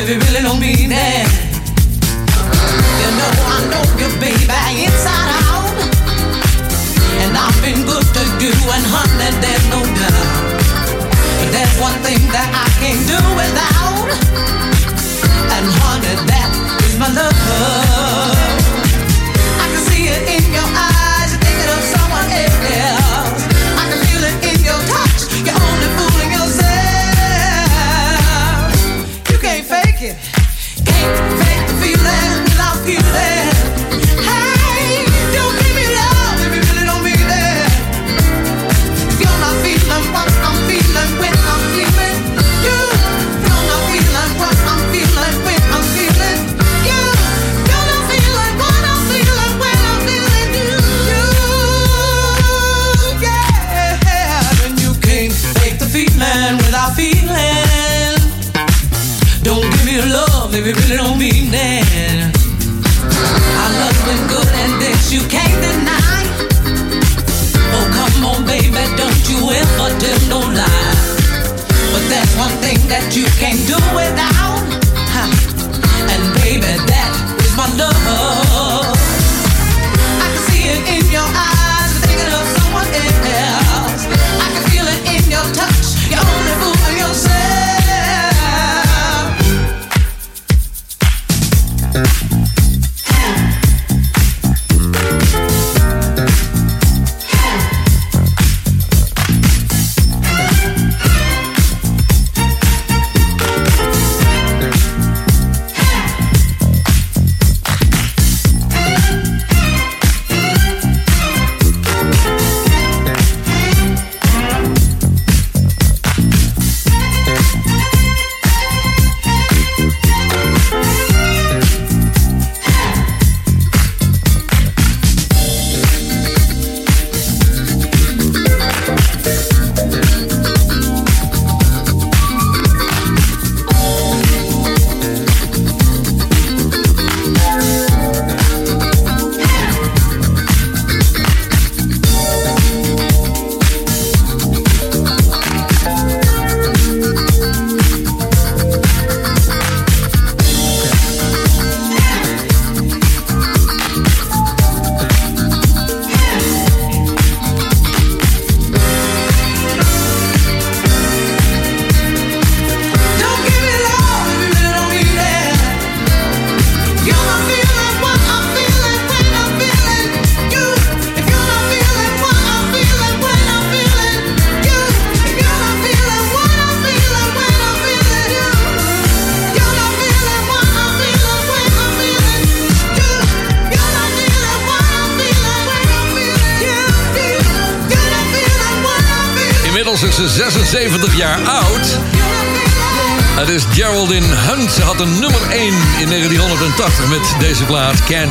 [0.08, 0.85] Every really don't beat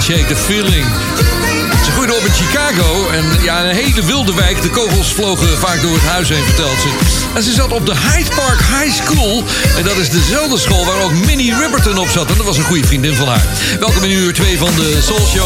[0.04, 0.84] Shake the Feeling.
[1.84, 4.62] Ze groeide op in Chicago en ja, een hele wilde wijk.
[4.62, 6.88] De kogels vlogen vaak door het huis heen, vertelt ze.
[7.34, 9.44] En ze zat op de Hyde Park High School.
[9.76, 12.30] En dat is dezelfde school waar ook Minnie Ripperton op zat.
[12.30, 13.46] En dat was een goede vriendin van haar.
[13.78, 15.43] Welkom in uur 2 van de Soul Show.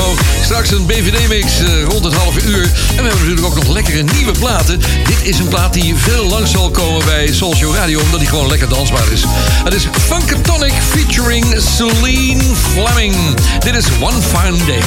[0.49, 2.63] Straks een BVD-mix eh, rond het half uur.
[2.63, 4.81] En we hebben natuurlijk ook nog lekkere nieuwe platen.
[5.05, 8.01] Dit is een plaat die veel langs zal komen bij Soulshow Radio...
[8.01, 9.25] omdat die gewoon lekker dansbaar is.
[9.65, 11.45] Het is Funkatonic featuring
[11.77, 12.43] Celine
[12.73, 13.15] Fleming.
[13.59, 14.83] Dit is One Fine Day.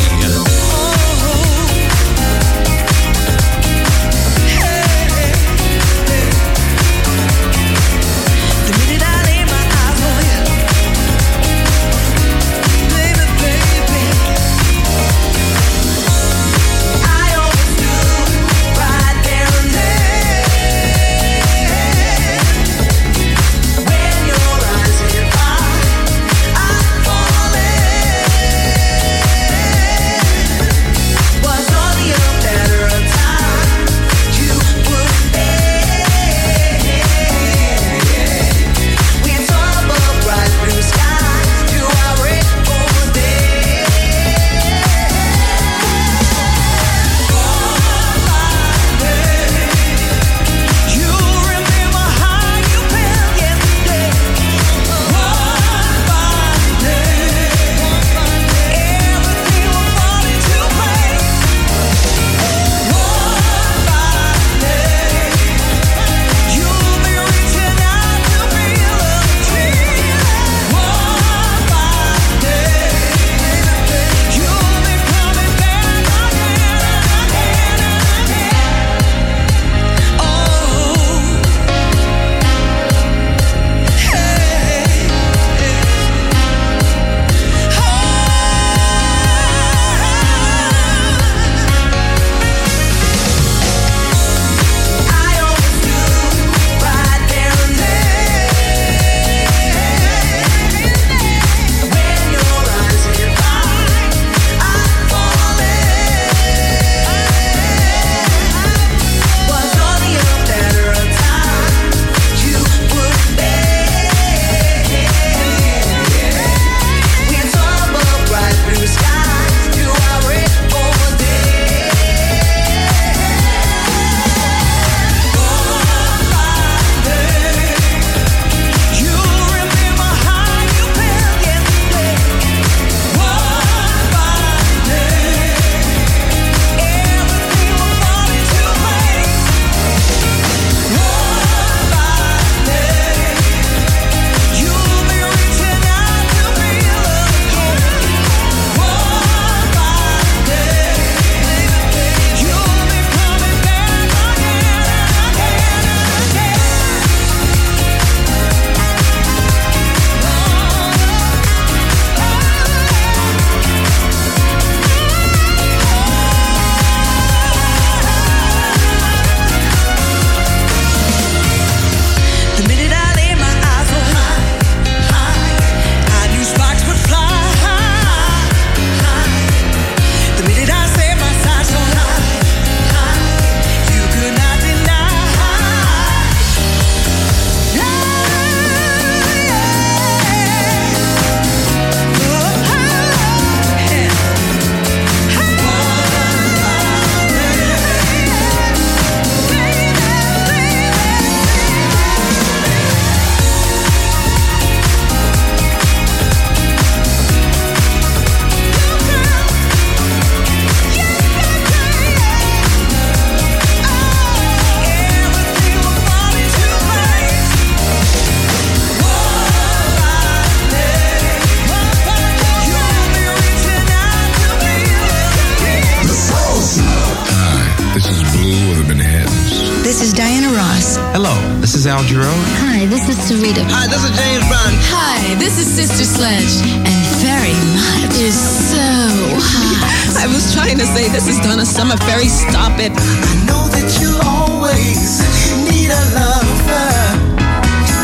[231.81, 232.37] is Al Jarreau.
[232.61, 233.65] Hi, this is Sarita.
[233.65, 234.69] Hi, this is James Brown.
[234.93, 236.61] Hi, this is Sister Sledge.
[236.85, 240.21] And very much is so hot.
[240.21, 241.97] I was trying to say this is Donna Summer.
[242.05, 242.93] Ferry, stop it.
[242.93, 245.25] I know that you always
[245.65, 246.93] need a lover.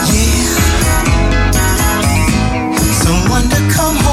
[0.10, 0.58] Yeah.
[3.06, 4.07] Someone to come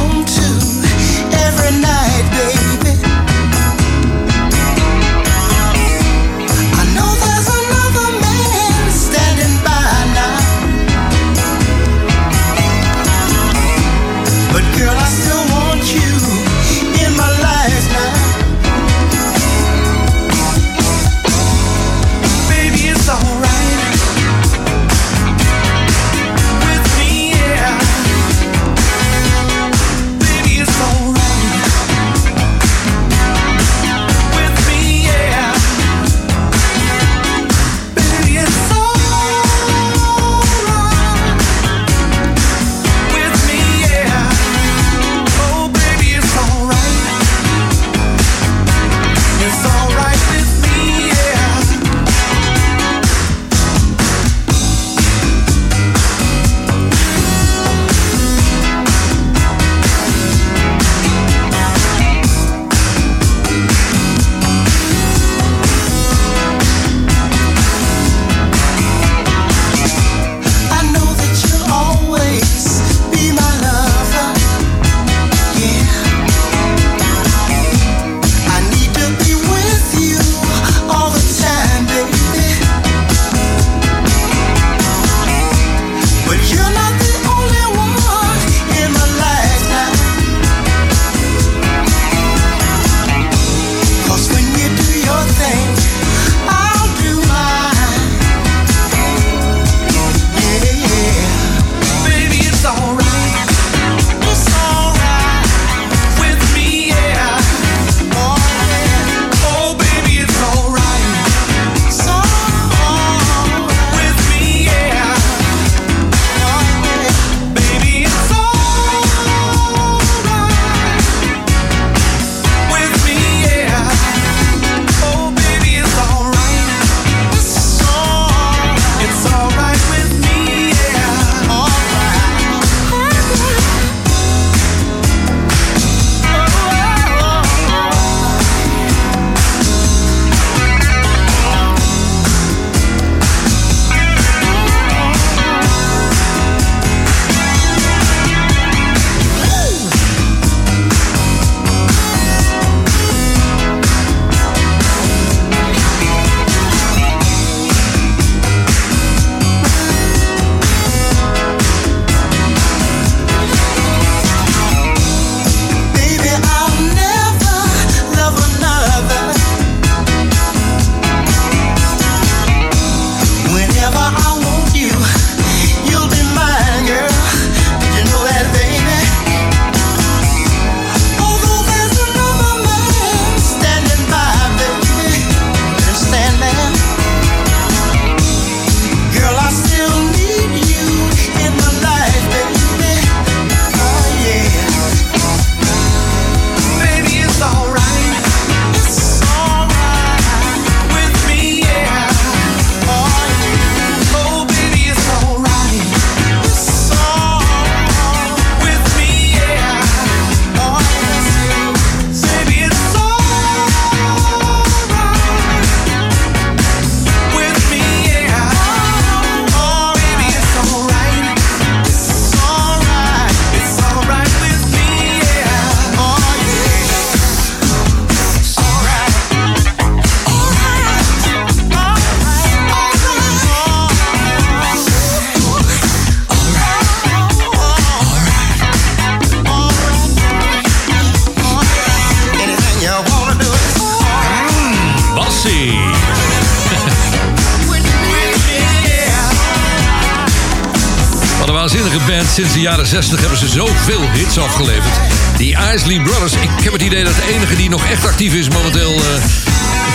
[252.85, 254.94] jaren 60 hebben ze zoveel hits afgeleverd.
[255.36, 258.48] Die Isley Brothers, ik heb het idee dat de enige die nog echt actief is
[258.48, 259.24] momenteel eh,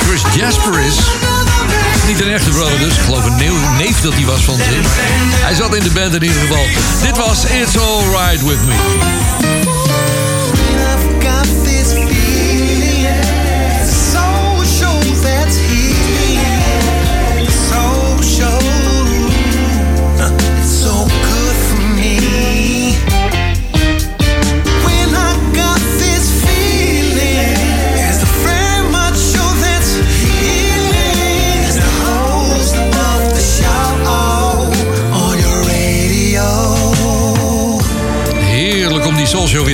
[0.06, 0.96] Chris Jasper is.
[2.08, 3.36] Niet een echte brother dus, ik geloof een
[3.78, 4.84] neef, dat hij was van zin.
[5.46, 6.66] Hij zat in de band in ieder geval.
[7.02, 8.89] Dit was It's All Right With Me.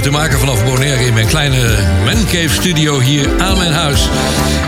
[0.06, 4.04] Te maken vanaf Bonaire in mijn kleine mancave studio hier aan mijn huis.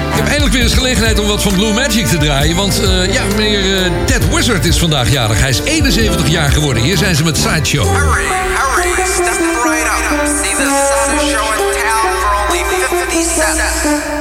[0.09, 2.55] Ik heb eindelijk weer eens gelegenheid om wat van Blue Magic te draaien.
[2.55, 5.39] Want eh, ja, meneer eh, Ted Wizard is vandaag jarig.
[5.39, 6.84] Hij is 71 jaar geworden.
[6.84, 7.85] Hier zijn ze met Sideshow.
[13.35, 14.16] Step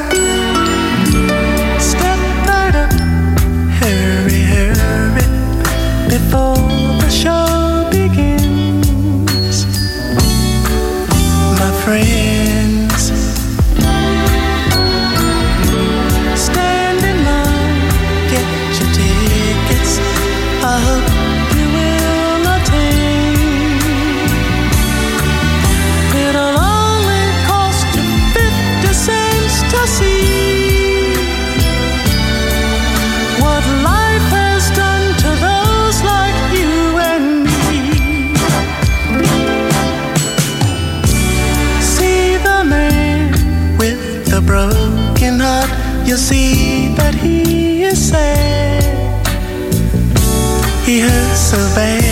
[51.46, 52.05] survey.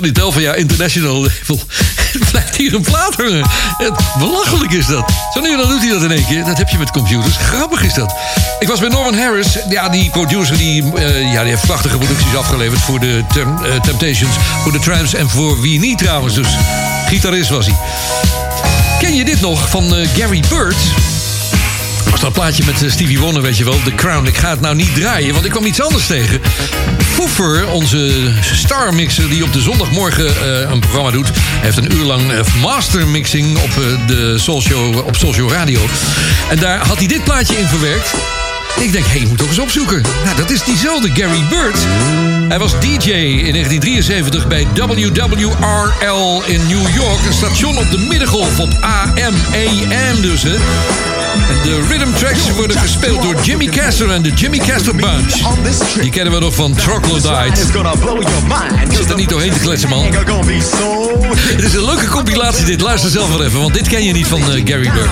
[0.00, 1.60] Phil- Philadelphia International label.
[2.12, 3.46] Het blijft hier een plaat hangen.
[4.18, 5.12] Belachelijk is dat.
[5.34, 6.44] Zo nu dan doet hij dat in één keer.
[6.44, 7.36] Dat heb je met computers.
[7.36, 8.14] Grappig is dat.
[8.58, 9.46] Ik was bij Norman Harris.
[9.68, 12.80] Ja, die producer die, eh, ja, die heeft prachtige producties afgeleverd...
[12.80, 16.34] voor de eh, Temptations, voor de Tramps en voor wie niet trouwens.
[16.34, 16.48] Dus
[17.06, 17.76] gitarist was hij.
[18.98, 20.76] Ken je dit nog van eh, Gary Bird?
[22.20, 24.26] Dat plaatje met eh, Stevie Wonder, weet je wel, The Crown.
[24.26, 26.40] Ik ga het nou niet draaien, want ik kwam iets anders tegen.
[26.98, 31.30] Foefer, onze star mixer die op de zondagmorgen eh, een programma doet...
[31.36, 33.70] heeft een uur lang eh, master mixing op,
[34.06, 35.80] de Soul Show, op Soul Radio.
[36.48, 38.14] En daar had hij dit plaatje in verwerkt.
[38.78, 40.02] Ik denk, hé, hey, ik moet toch eens opzoeken.
[40.24, 41.78] Nou, dat is diezelfde Gary Bird.
[42.48, 47.18] Hij was DJ in 1973 bij WWRL in New York.
[47.26, 50.56] Een station op de middengolf op AM, AM dus, hè.
[51.62, 55.34] De rhythm tracks worden gespeeld door Jimmy Castor en de Jimmy Castor Bunch.
[56.00, 57.60] Die kennen we nog van Troglodyte.
[58.96, 60.04] Zit er niet doorheen te kletsen, man.
[61.32, 62.80] Het is een leuke compilatie dit.
[62.80, 65.08] Luister zelf wel even, want dit ken je niet van eh, Gary Bird.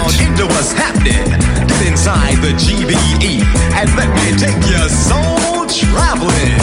[3.78, 6.58] And let me take your soul traveling.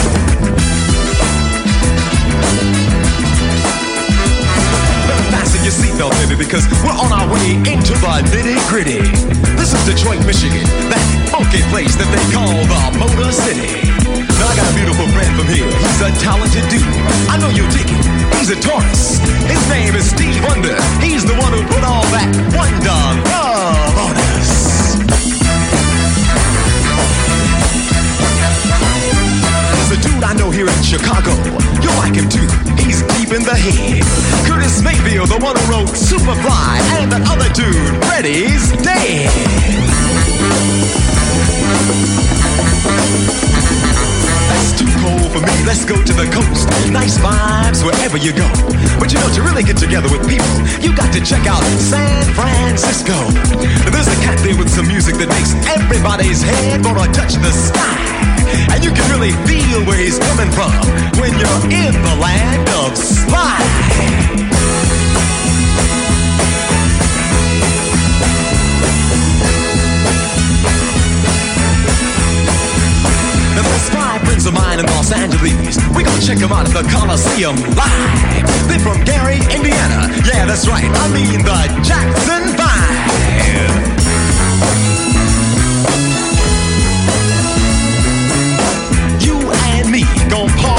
[5.32, 9.00] Fasten your seatbelt, baby, because we're on our way into the nitty gritty.
[9.56, 11.02] This is Detroit, Michigan, that
[11.32, 13.88] funky place that they call the Motor City.
[14.38, 15.66] Now I got a beautiful friend from here.
[15.66, 16.84] He's a talented dude.
[17.32, 18.04] I know you'll dig him.
[18.38, 19.18] He's a Taurus.
[19.48, 20.76] His name is Steve Wonder.
[21.00, 24.75] He's the one who put all that wonder love on us.
[29.86, 31.30] There's a dude I know here in Chicago.
[31.78, 32.42] You'll like him too.
[32.74, 34.02] He's deep in the head.
[34.42, 39.30] Curtis Mayfield, the one who wrote Superfly, and the other dude, Freddie's dead.
[44.50, 45.54] That's too cold for me.
[45.62, 46.66] Let's go to the coast.
[46.90, 48.50] Nice vibes wherever you go.
[48.98, 50.50] But you know, to really get together with people,
[50.82, 53.14] you got to check out San Francisco.
[53.94, 58.35] There's a cat there with some music that makes everybody's head gonna touch the sky.
[58.72, 60.72] And you can really feel where he's coming from
[61.20, 63.64] when you're in the land of slide.
[73.54, 75.76] Now there's five friends of mine in Los Angeles.
[75.96, 78.68] We gonna check them out at the Coliseum live.
[78.68, 80.12] They're from Gary, Indiana.
[80.26, 80.84] Yeah, that's right.
[80.84, 82.65] I mean the Jackson Five.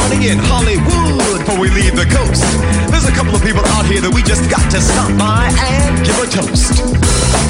[0.07, 2.43] Party in Hollywood before we leave the coast.
[2.91, 6.05] There's a couple of people out here that we just got to stop by and
[6.05, 6.79] give a toast.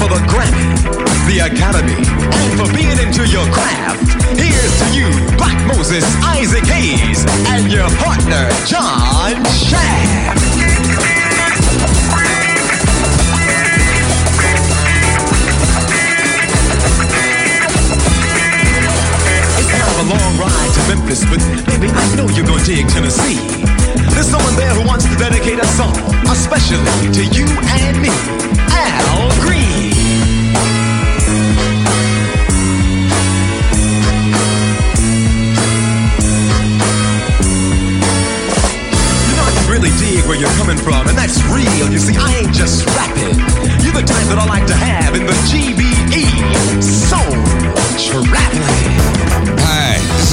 [0.02, 0.66] For the Grammy,
[1.30, 4.02] the Academy, and for being into your craft.
[4.34, 6.02] Here's to you, Black Moses,
[6.34, 7.22] Isaac Hayes,
[7.54, 10.58] and your partner, John Shaft.
[20.08, 20.57] Long ride
[21.08, 23.40] Memphis, but baby, I know you're gonna dig Tennessee.
[24.12, 25.96] There's someone there who wants to dedicate a song,
[26.28, 28.12] especially to you and me,
[28.68, 29.88] Al Green.
[39.24, 41.90] You know I really dig where you're coming from, and that's real.
[41.90, 43.38] You see, I ain't just rapping.
[43.80, 47.32] You're the type that I like to have in the GBE Soul
[47.96, 49.07] Traveling.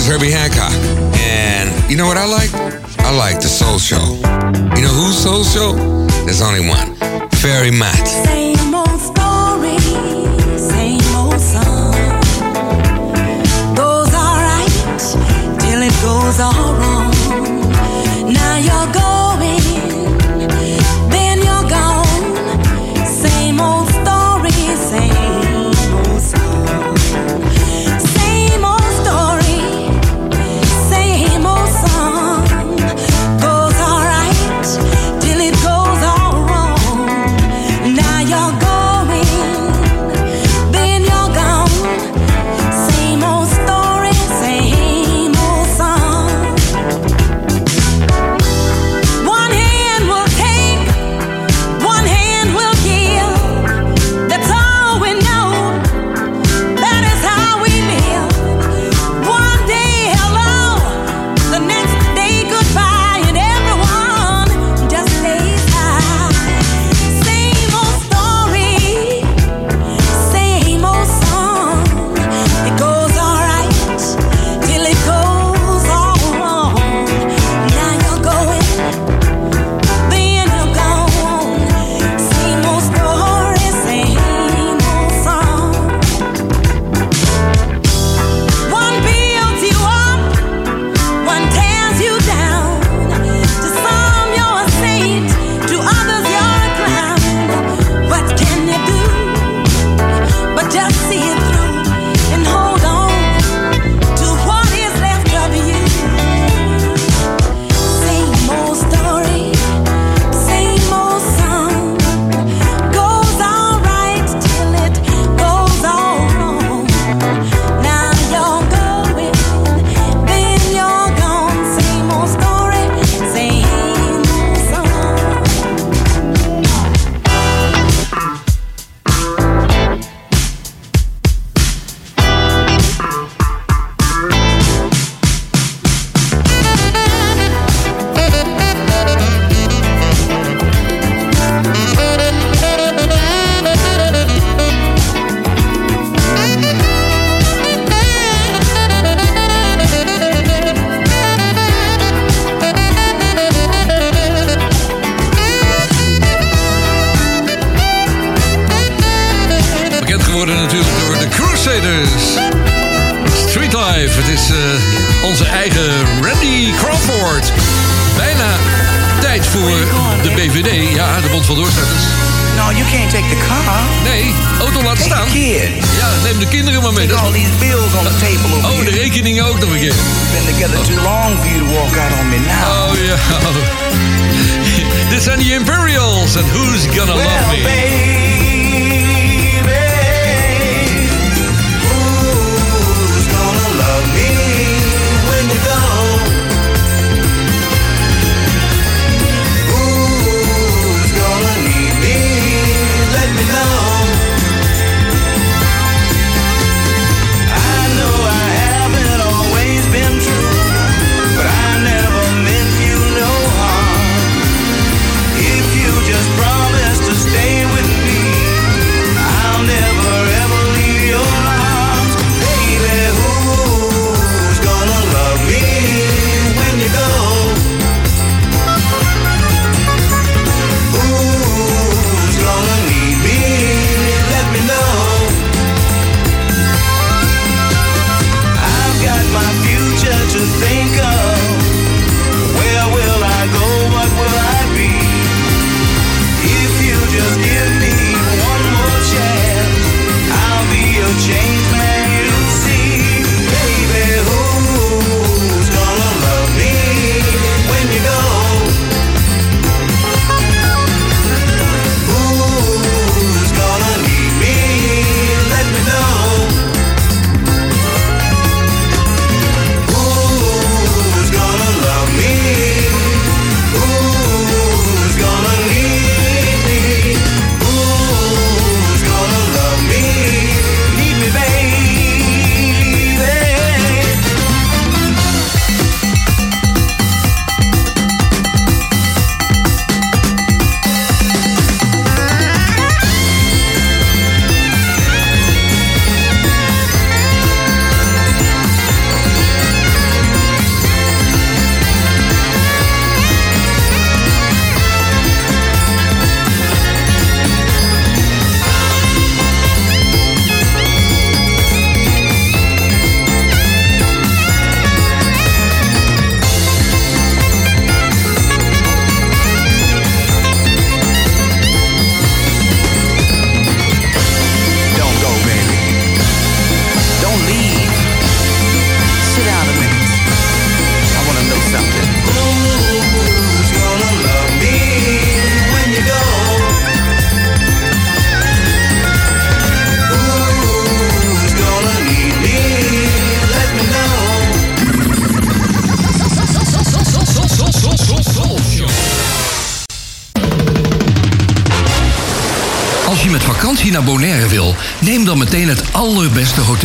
[0.06, 0.72] Is Herbie Hancock.
[1.18, 2.53] And you know what I like?
[2.99, 4.06] I like the Soul Show.
[4.76, 5.73] You know who's Soul Show?
[6.26, 6.95] There's only one.
[7.41, 8.07] Fairy Matt.
[8.07, 9.80] Same old story,
[10.60, 11.94] same old song.
[13.76, 14.69] Goes alright
[15.60, 16.94] till it goes.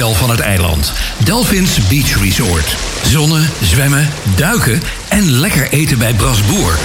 [0.08, 0.92] Van het eiland.
[1.24, 2.76] Delphins Beach Resort.
[3.02, 6.78] Zonnen, zwemmen, duiken en lekker eten bij Brasboer.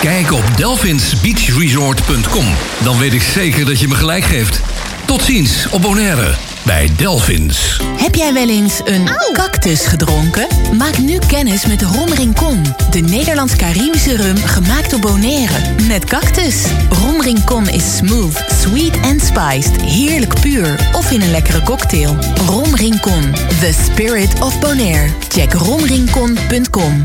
[0.00, 2.46] Kijk op delphinsbeachresort.com.
[2.82, 4.60] Dan weet ik zeker dat je me gelijk geeft.
[5.04, 7.80] Tot ziens op Bonaire bij Delphins.
[7.96, 10.46] Heb jij wel eens een cactus gedronken?
[10.78, 12.62] Maak nu kennis met Rom Rincon.
[12.90, 15.54] De Nederlands-Caribische rum gemaakt op Bonaire.
[15.88, 16.64] Met cactus.
[16.90, 19.80] Rom Rincon is smooth, sweet en spiced.
[19.82, 20.88] Heerlijk puur.
[20.92, 22.16] Of in een lekkere cocktail.
[22.46, 23.32] Rom Rincon.
[23.60, 25.08] The spirit of Bonaire.
[25.28, 27.04] Check romrincon.com.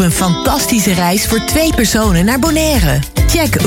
[0.00, 2.98] een fantastische reis voor twee personen naar Bonaire.
[3.26, 3.62] Check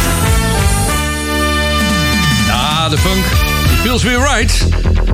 [2.46, 3.24] Ja, de funk.
[3.82, 4.66] Feels weer right.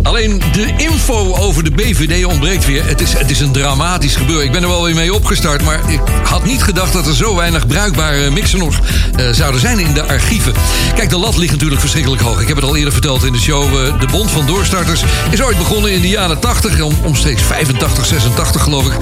[0.07, 2.87] Alleen de info over de BVD ontbreekt weer.
[2.87, 4.45] Het is, het is een dramatisch gebeuren.
[4.45, 7.37] Ik ben er wel weer mee opgestart, maar ik had niet gedacht dat er zo
[7.37, 8.79] weinig bruikbare mixen nog
[9.17, 10.53] eh, zouden zijn in de archieven.
[10.95, 12.41] Kijk, de lat ligt natuurlijk verschrikkelijk hoog.
[12.41, 13.65] Ik heb het al eerder verteld in de show.
[13.65, 18.07] eh, de Bond van Doorstarters is ooit begonnen in de jaren 80, om, omstreeks 85,
[18.07, 18.93] 86 geloof ik.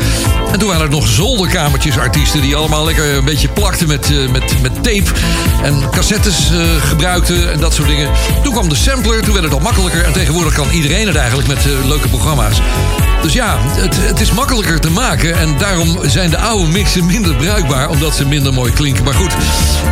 [0.52, 4.30] En toen waren er nog zolderkamertjes artiesten die allemaal lekker een beetje plakten met, eh,
[4.30, 5.10] met, met tape
[5.62, 8.10] en cassettes gebruikten en dat soort dingen.
[8.42, 11.48] Toen kwam de sampler, toen werd het al makkelijker en tegenwoordig kan iedereen het eigenlijk
[11.48, 12.60] met eh, leuke programma's.
[13.22, 17.34] Dus ja, het, het is makkelijker te maken en daarom zijn de oude mixen minder
[17.34, 19.04] bruikbaar omdat ze minder mooi klinken.
[19.04, 19.32] Maar goed,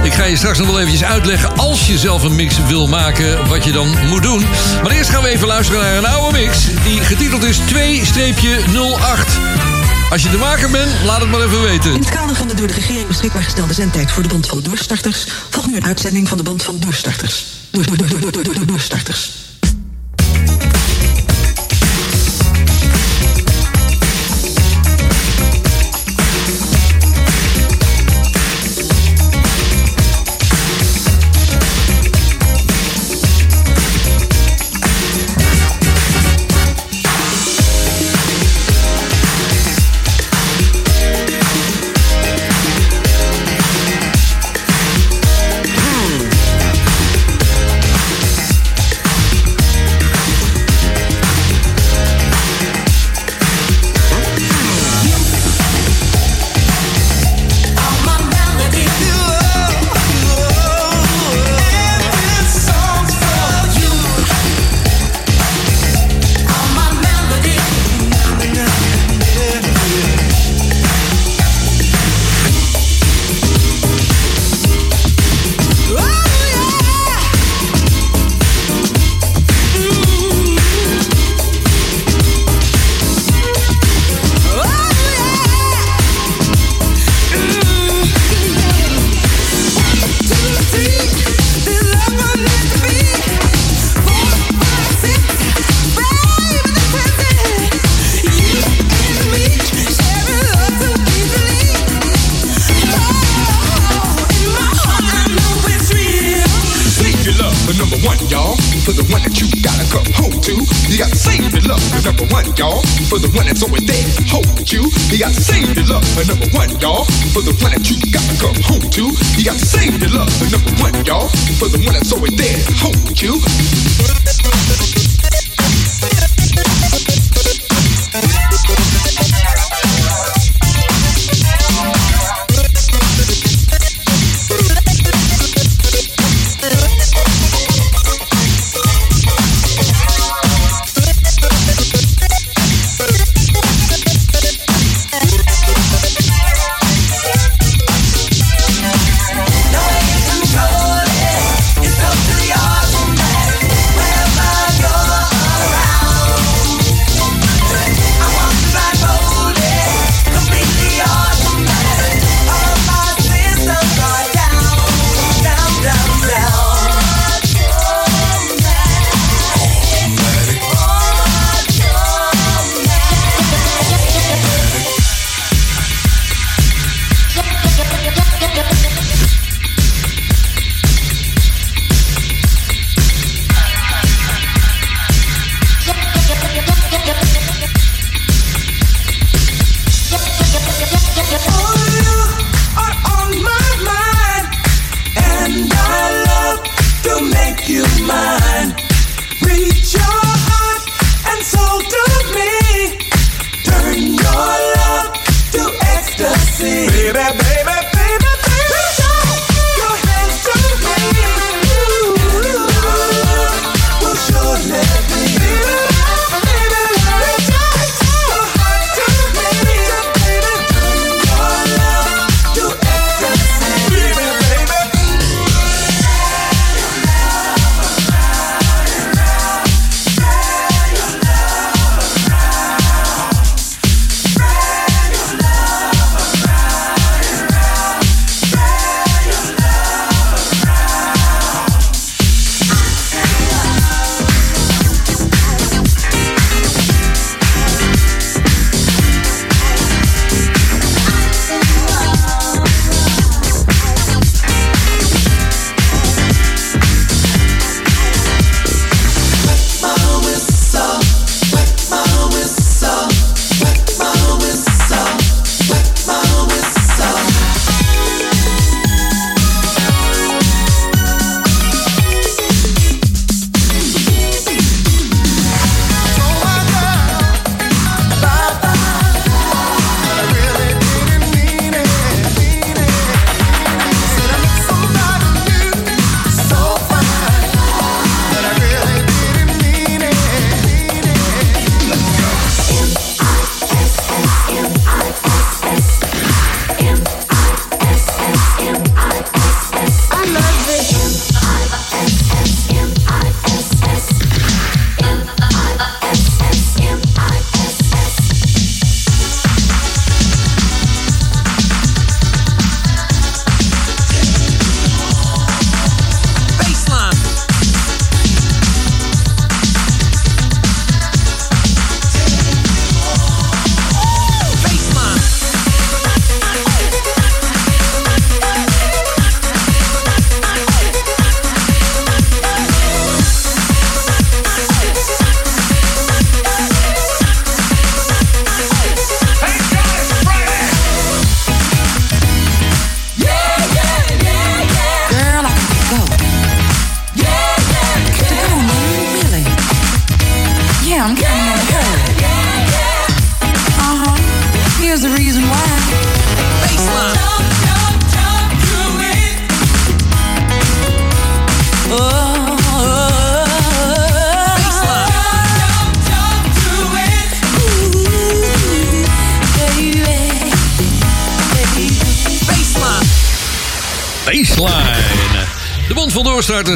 [0.03, 3.49] ik ga je straks nog wel eventjes uitleggen als je zelf een mix wil maken
[3.49, 4.45] wat je dan moet doen.
[4.83, 7.63] Maar eerst gaan we even luisteren naar een oude mix die getiteld is 2-08.
[10.11, 11.93] Als je de maker bent, laat het maar even weten.
[11.93, 14.61] In het kader van de door de regering beschikbaar gestelde zendtijd voor de Bond van
[14.63, 17.47] Doorstarters volgt nu een uitzending van de Bond van Doorstarters.
[17.71, 19.31] Door, door, door, door, door, door, door, doorstarters.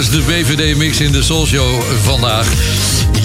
[0.04, 2.48] De BVD-mix in de Soul Show vandaag.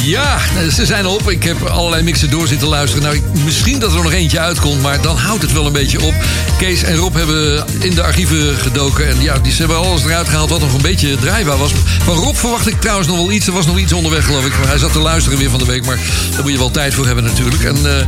[0.04, 0.38] Ja,
[0.72, 1.32] ze zijn op.
[1.32, 3.04] Ik heb allerlei mixen door zitten luisteren.
[3.04, 6.14] Nou, misschien dat er nog eentje uitkomt, maar dan houdt het wel een beetje op.
[6.58, 9.08] Kees en Rob hebben in de archieven gedoken.
[9.08, 11.72] En ja, die hebben alles eruit gehaald wat nog een beetje draaibaar was.
[12.04, 13.48] Van Rob verwacht ik trouwens nog wel iets.
[13.48, 14.58] Er was nog iets onderweg, geloof ik.
[14.58, 15.86] Maar hij zat te luisteren weer van de week.
[15.86, 16.00] Maar
[16.32, 17.64] daar moet je wel tijd voor hebben natuurlijk.
[17.64, 18.00] En...
[18.00, 18.06] eh,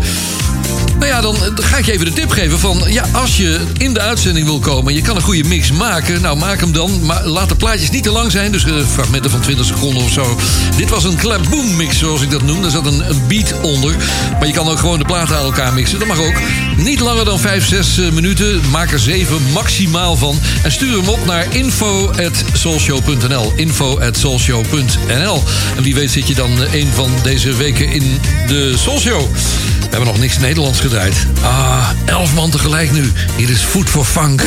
[0.99, 2.82] nou ja, dan ga ik je even de tip geven van...
[2.88, 4.94] ja, als je in de uitzending wil komen...
[4.94, 7.06] je kan een goede mix maken, nou maak hem dan.
[7.06, 8.52] Maar laat de plaatjes niet te lang zijn.
[8.52, 10.38] Dus eh, fragmenten van 20 seconden of zo.
[10.78, 12.61] Dit was een klaboom mix, zoals ik dat noem.
[12.61, 13.95] Daar zat een, een beat onder.
[14.40, 15.99] Maar je kan ook gewoon de platen aan elkaar mixen.
[15.99, 16.36] Dat mag ook.
[16.78, 18.61] Niet langer dan 5, 6 eh, minuten.
[18.72, 20.40] Maak er 7 maximaal van.
[20.64, 25.44] En stuur hem op naar info.soulshow.nl info.soulshow.nl
[25.76, 29.22] En wie weet zit je dan eh, een van deze weken in de Soulshow.
[29.94, 31.28] We hebben nog niks Nederlands gedraaid.
[31.41, 33.11] Ah, elf man tegelijk nu.
[33.36, 34.41] Hier is Food for Funk.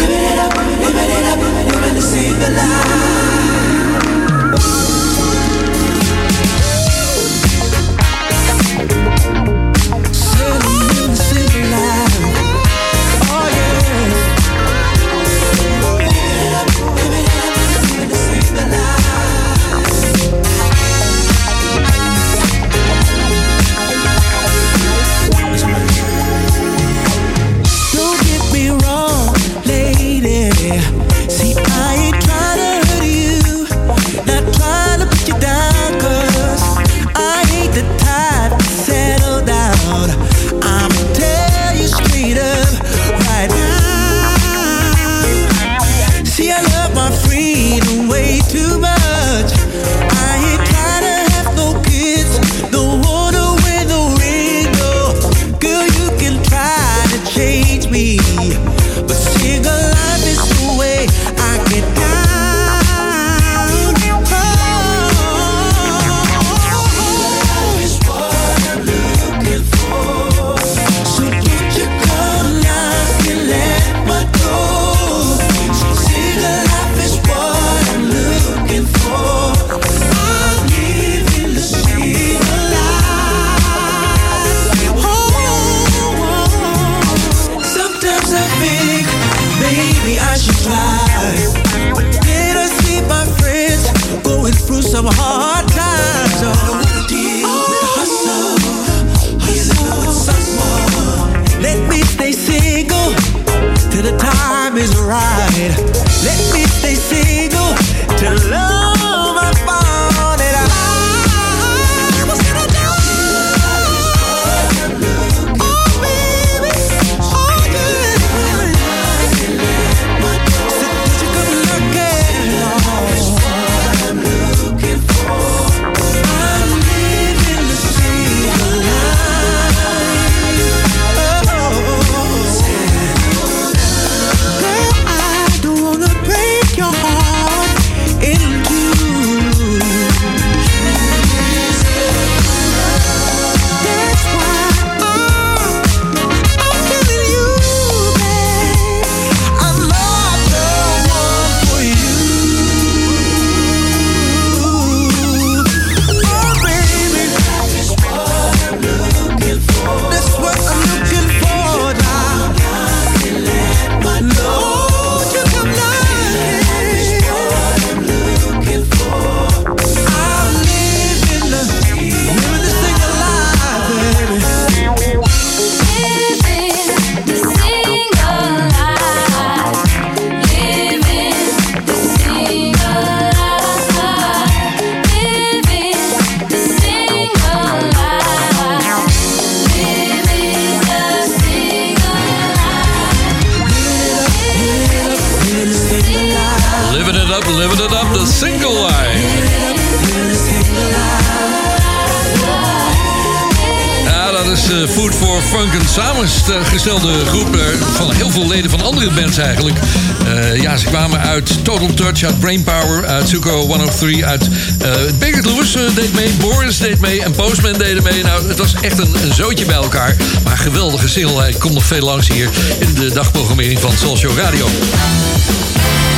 [213.99, 214.49] 103, uit
[214.85, 218.23] uh, Baker Lewis deed mee, Boris deed mee en Postman deden mee.
[218.23, 220.17] Nou, het was echt een, zootje bij elkaar.
[220.45, 221.41] Maar geweldige single.
[221.41, 222.49] Hij komt nog veel langs hier
[222.79, 224.67] in de dagprogrammering van Show Radio.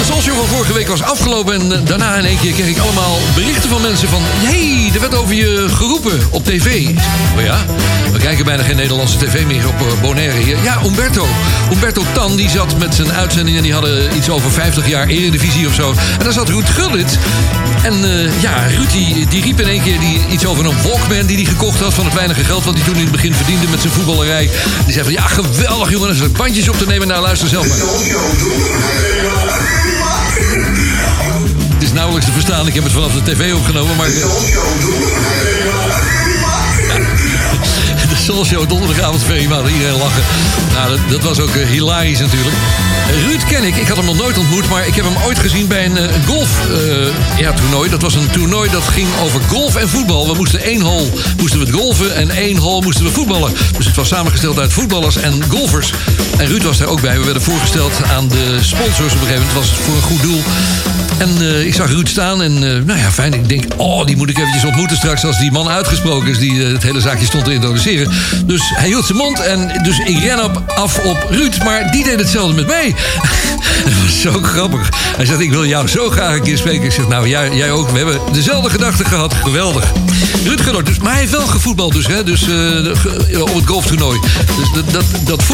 [0.09, 2.69] De Soul Show van vorige week was afgelopen en eh, daarna in één keer kreeg
[2.69, 4.23] ik allemaal berichten van mensen van...
[4.25, 6.89] hey, er werd over je geroepen op tv.
[7.37, 7.65] Oh ja?
[8.13, 10.57] We kijken bijna geen Nederlandse tv meer op eh, Bonaire hier.
[10.63, 11.27] Ja, Umberto.
[11.73, 15.67] Umberto Tan die zat met zijn uitzending en die hadden iets over 50 jaar Eredivisie
[15.67, 15.91] of zo.
[15.91, 17.19] En daar zat Ruud Gullit.
[17.83, 21.27] En eh, ja, Ruud die, die riep in één keer die, iets over een Walkman
[21.27, 23.67] die hij gekocht had van het weinige geld wat hij toen in het begin verdiende
[23.71, 24.51] met zijn voetballerij.
[24.85, 27.09] Die zei van ja, geweldig jongen, er bandjes op te nemen.
[27.09, 27.77] Nou, luister zelf maar.
[31.73, 32.67] Het is nauwelijks te verstaan.
[32.67, 34.09] Ik heb het vanaf de tv opgenomen, maar...
[38.29, 39.69] Soul Show donderdagavond Ferry Maat.
[39.69, 40.23] Iedereen lachen.
[40.73, 42.57] Nou, dat, dat was ook eh, hilarisch natuurlijk.
[43.27, 43.77] Ruud ken ik.
[43.77, 46.27] Ik had hem nog nooit ontmoet, maar ik heb hem ooit gezien bij een eh,
[46.27, 47.91] golf eh, ja, toernooi.
[47.91, 50.29] Dat was een toernooi dat ging over golf en voetbal.
[50.29, 53.53] We moesten één hole moesten we het golfen en één hole moesten we voetballen.
[53.77, 55.93] Dus het was samengesteld uit voetballers en golfers.
[56.39, 57.19] En Ruud was daar ook bij.
[57.19, 59.53] We werden voorgesteld aan de sponsors op een gegeven moment.
[59.53, 60.43] Het was voor een goed doel.
[61.19, 63.35] En ik zag Ruud staan en nou ja, fijn.
[63.35, 66.63] Ik denk, oh, die moet ik eventjes ontmoeten straks als die man uitgesproken is die
[66.63, 68.13] het hele zaakje stond te introduceren.
[68.45, 72.05] Dus hij hield zijn mond en dus ik ren op, af op Ruud, maar die
[72.05, 72.95] deed hetzelfde met mij.
[73.85, 74.89] dat was zo grappig.
[75.17, 76.85] Hij zegt, ik wil jou zo graag een keer spreken.
[76.85, 77.91] Ik zeg, nou, jij, jij ook.
[77.91, 79.35] We hebben dezelfde gedachten gehad.
[79.35, 79.85] Geweldig.
[80.45, 83.67] Ruud Gullit, dus, maar hij heeft wel gevoetbald dus, hè, dus eh, ge- op het
[83.67, 84.21] golftoernooi.
[84.59, 85.47] Dus dat, dat, dat eh,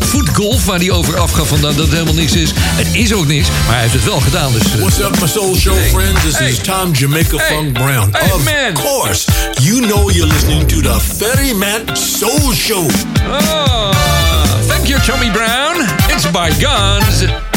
[0.00, 2.50] voetgolf waar hij over afgaf van dat helemaal niks is.
[2.56, 4.52] Het is ook niks, maar hij heeft het wel gedaan.
[4.52, 5.88] Dus, eh, What's up, my soul show Hey.
[5.88, 6.20] friends?
[6.22, 6.48] This Hey.
[6.48, 7.46] is Tom Jamaica Hey.
[7.56, 8.08] Funk Brown.
[8.12, 8.72] Hey, of man.
[8.84, 9.24] course,
[9.62, 12.86] you know you're listening to the Ferry Matt Soul Show.
[13.28, 15.76] Oh, thank you, Tommy Brown.
[16.10, 17.55] It's by Guns.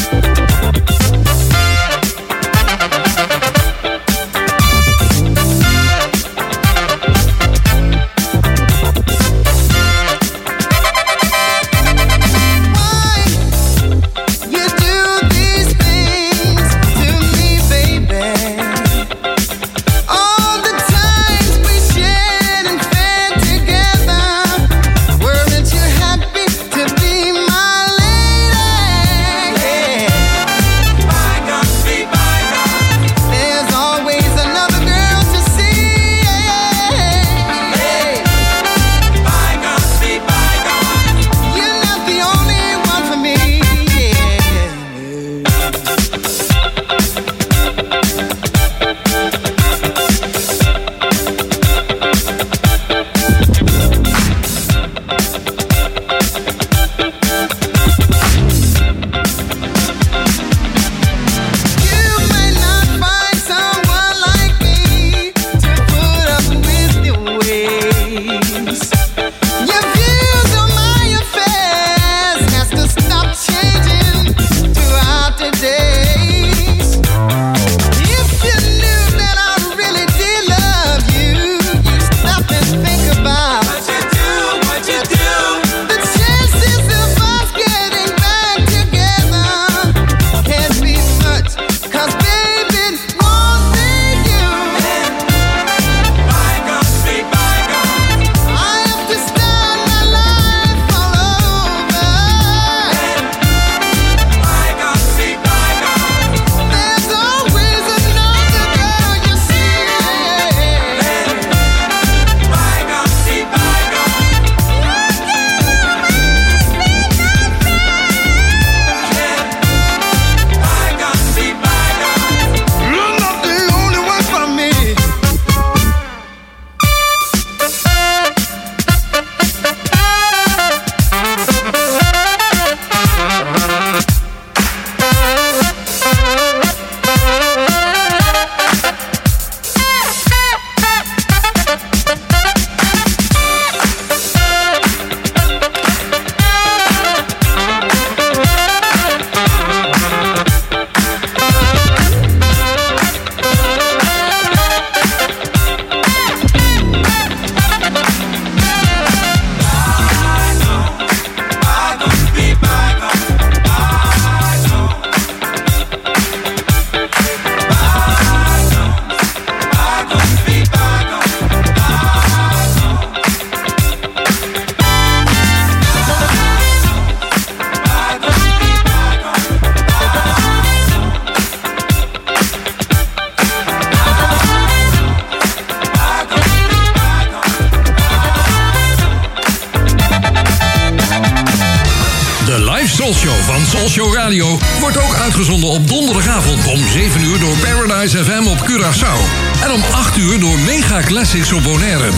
[193.80, 198.58] Soul Show Radio wordt ook uitgezonden op donderdagavond om 7 uur door Paradise FM op
[198.58, 199.20] Curaçao.
[199.64, 202.10] En om 8 uur door Mega Classics op Bonaire.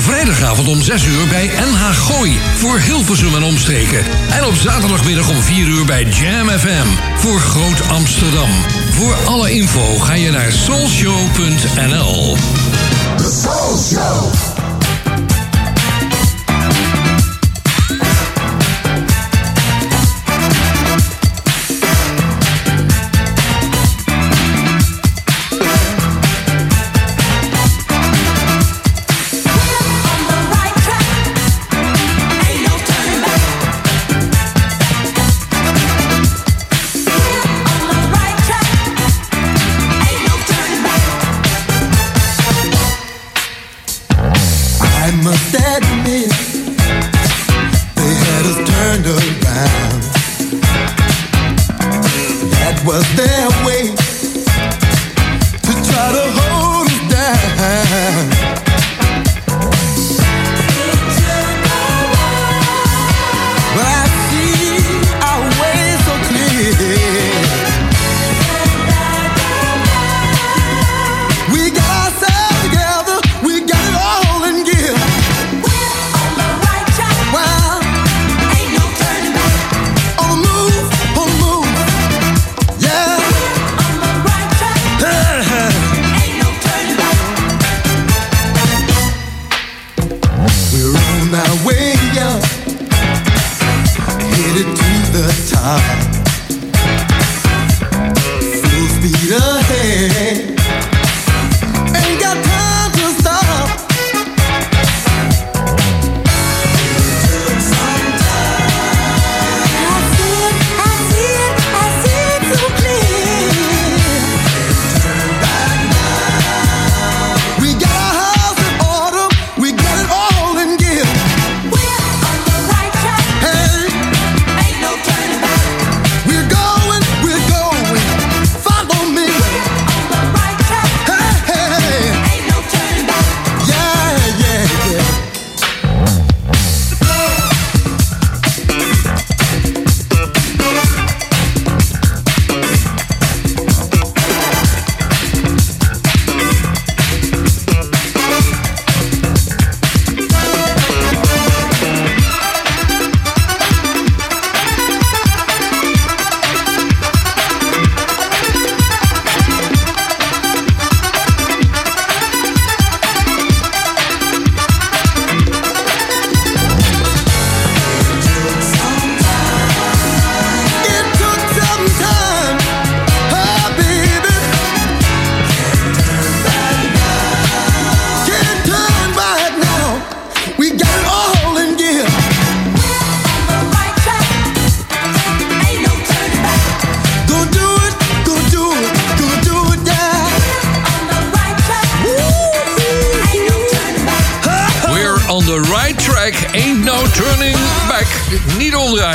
[0.00, 4.04] Vrijdagavond om 6 uur bij NH Gooi voor Hilversum en omstreken.
[4.30, 6.86] En op zaterdagmiddag om 4 uur bij Jam FM
[7.16, 8.50] voor Groot Amsterdam.
[8.90, 12.36] Voor alle info ga je naar soulshow.nl.
[13.16, 14.63] The Soul Show.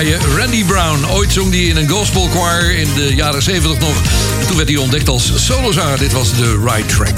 [0.08, 4.02] Randy Brown, ooit zong die in een gospel choir in de jaren 70 nog.
[4.48, 5.98] Toen werd hij ontdekt als solozanger.
[5.98, 7.18] Dit was de right track.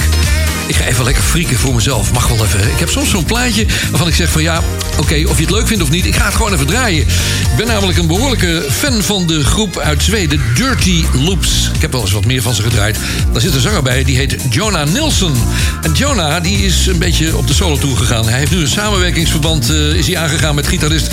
[0.71, 2.13] Ik ga even lekker frieken voor mezelf.
[2.13, 2.59] Mag wel even.
[2.59, 4.61] Ik heb soms zo'n plaatje waarvan ik zeg van ja,
[4.97, 6.05] oké, of je het leuk vindt of niet.
[6.05, 7.01] Ik ga het gewoon even draaien.
[7.01, 11.69] Ik ben namelijk een behoorlijke fan van de groep uit Zweden, Dirty Loops.
[11.73, 12.97] Ik heb wel eens wat meer van ze gedraaid.
[13.31, 15.33] Daar zit een zanger bij, die heet Jonah Nilsson.
[15.81, 18.27] En Jonah, die is een beetje op de solo tour gegaan.
[18.27, 21.11] Hij heeft nu een samenwerkingsverband eh, is hij aangegaan met gitarist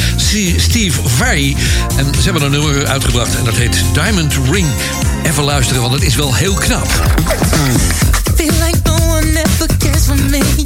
[0.57, 1.57] Steve Vai.
[1.97, 4.67] En ze hebben een nummer uitgebracht en dat heet Diamond Ring.
[5.23, 6.89] Even luisteren, want het is wel heel knap.
[10.09, 10.58] For me.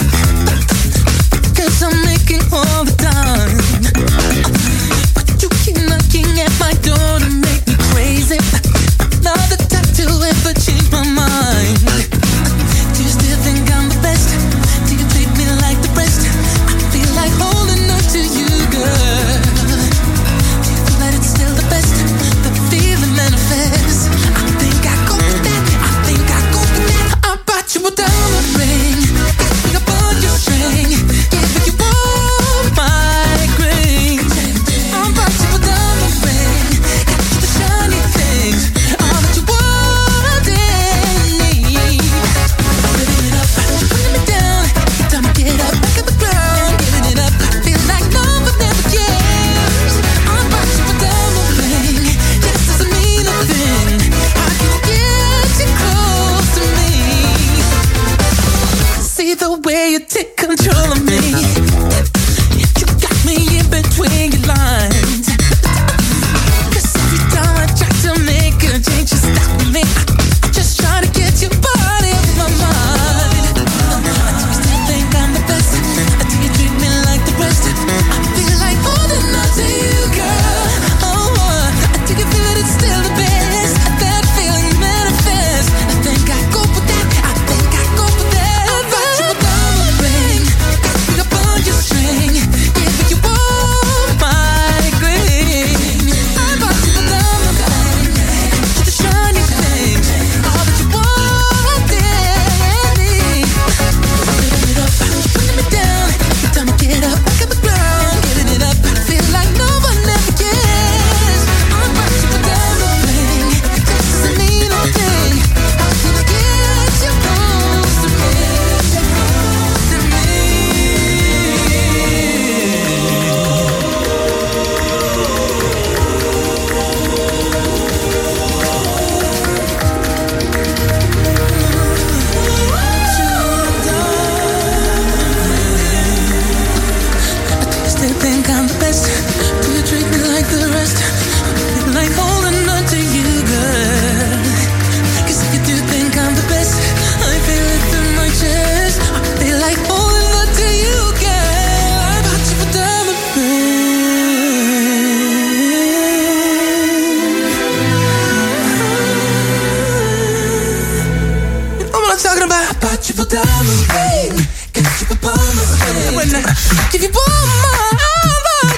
[166.95, 168.73] If you pull my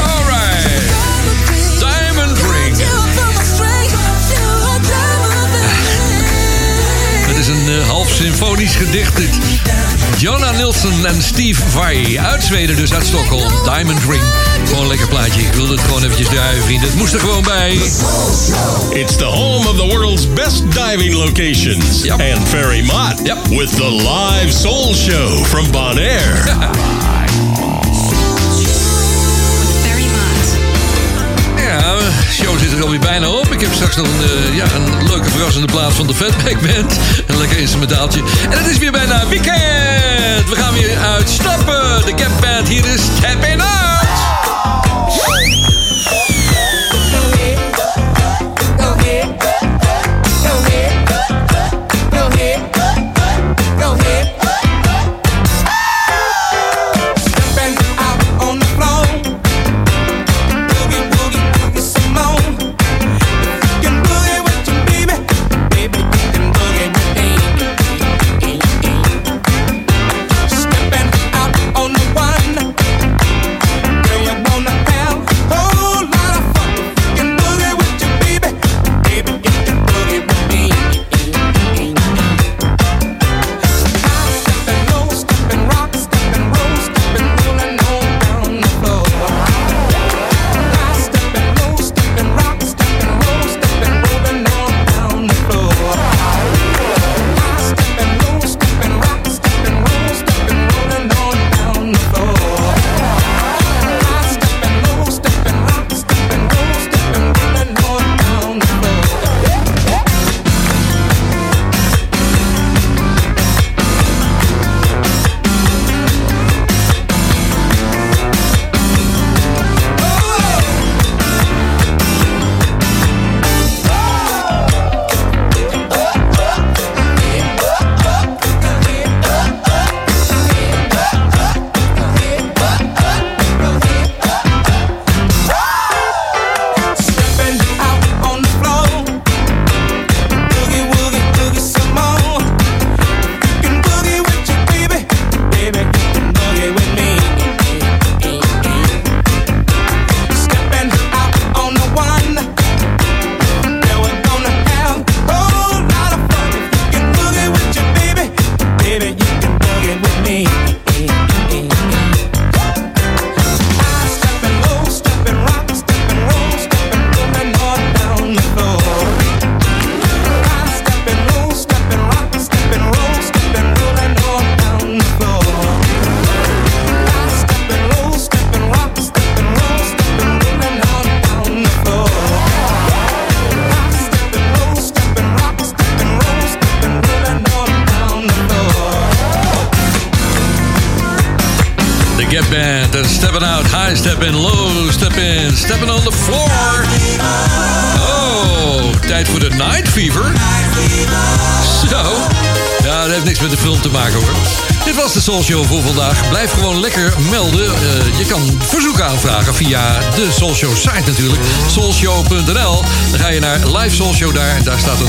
[0.00, 0.82] All right.
[1.78, 2.76] Diamond Ring.
[7.26, 9.41] Het is een eh, half symfonisch gedicht dit.
[10.82, 13.52] En Steve Vai uit Zweden, dus uit Stockholm.
[13.64, 14.22] Diamond Ring.
[14.66, 15.40] Gewoon een lekker plaatje.
[15.40, 16.88] Ik wilde het gewoon eventjes draaien, vrienden.
[16.88, 17.72] Het moest er gewoon bij.
[18.90, 22.10] It's the home of the world's best diving locations.
[22.10, 27.00] And Ferry Mott with the live soul show from Bonaire.
[32.68, 33.52] zit er alweer bijna op.
[33.52, 36.98] Ik heb straks nog een, eh, ja, een leuke verrassende plaats van de Fatback Band.
[37.26, 38.20] Een lekker instrumentaaltje.
[38.50, 40.48] En het is weer bijna weekend.
[40.48, 42.06] We gaan weer uitstappen.
[42.06, 44.31] De Gap Band hier is Tapping Out.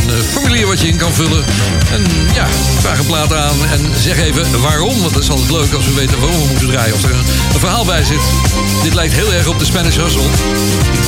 [0.03, 1.43] Een eh, formulier wat je in kan vullen.
[1.91, 2.03] En
[2.33, 2.47] ja,
[2.79, 5.01] vraag een plaat aan en zeg even waarom.
[5.01, 6.93] Want dat is altijd leuk als we weten waarom we moeten draaien.
[6.93, 8.21] Of er een, verhaal bij zit.
[8.83, 10.21] Dit lijkt heel erg op de Spanish Hustle.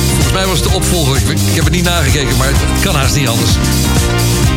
[0.08, 1.16] Volgens mij was het de opvolger.
[1.16, 3.52] Ik, heb het niet nagekeken, maar het kan haast niet anders.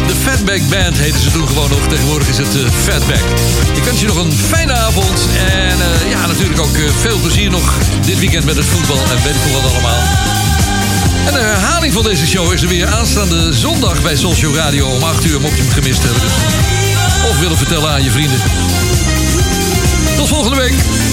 [0.07, 1.87] De Fatback Band heten ze toen gewoon nog.
[1.87, 3.23] Tegenwoordig is het uh, Fatback.
[3.73, 5.27] Ik wens je nog een fijne avond.
[5.37, 7.73] En eh, ja, natuurlijk ook eh, veel plezier nog
[8.05, 8.97] dit weekend met het voetbal.
[8.97, 10.38] En weet ik wat allemaal.
[11.25, 15.03] En de herhaling van deze show is er weer aanstaande zondag bij Social Radio om
[15.03, 15.41] 8 uur.
[15.41, 16.21] Mocht je hem gemist hebben.
[16.21, 16.31] Dus.
[17.29, 18.39] Of willen vertellen aan je vrienden.
[20.15, 21.09] Tot volgende week.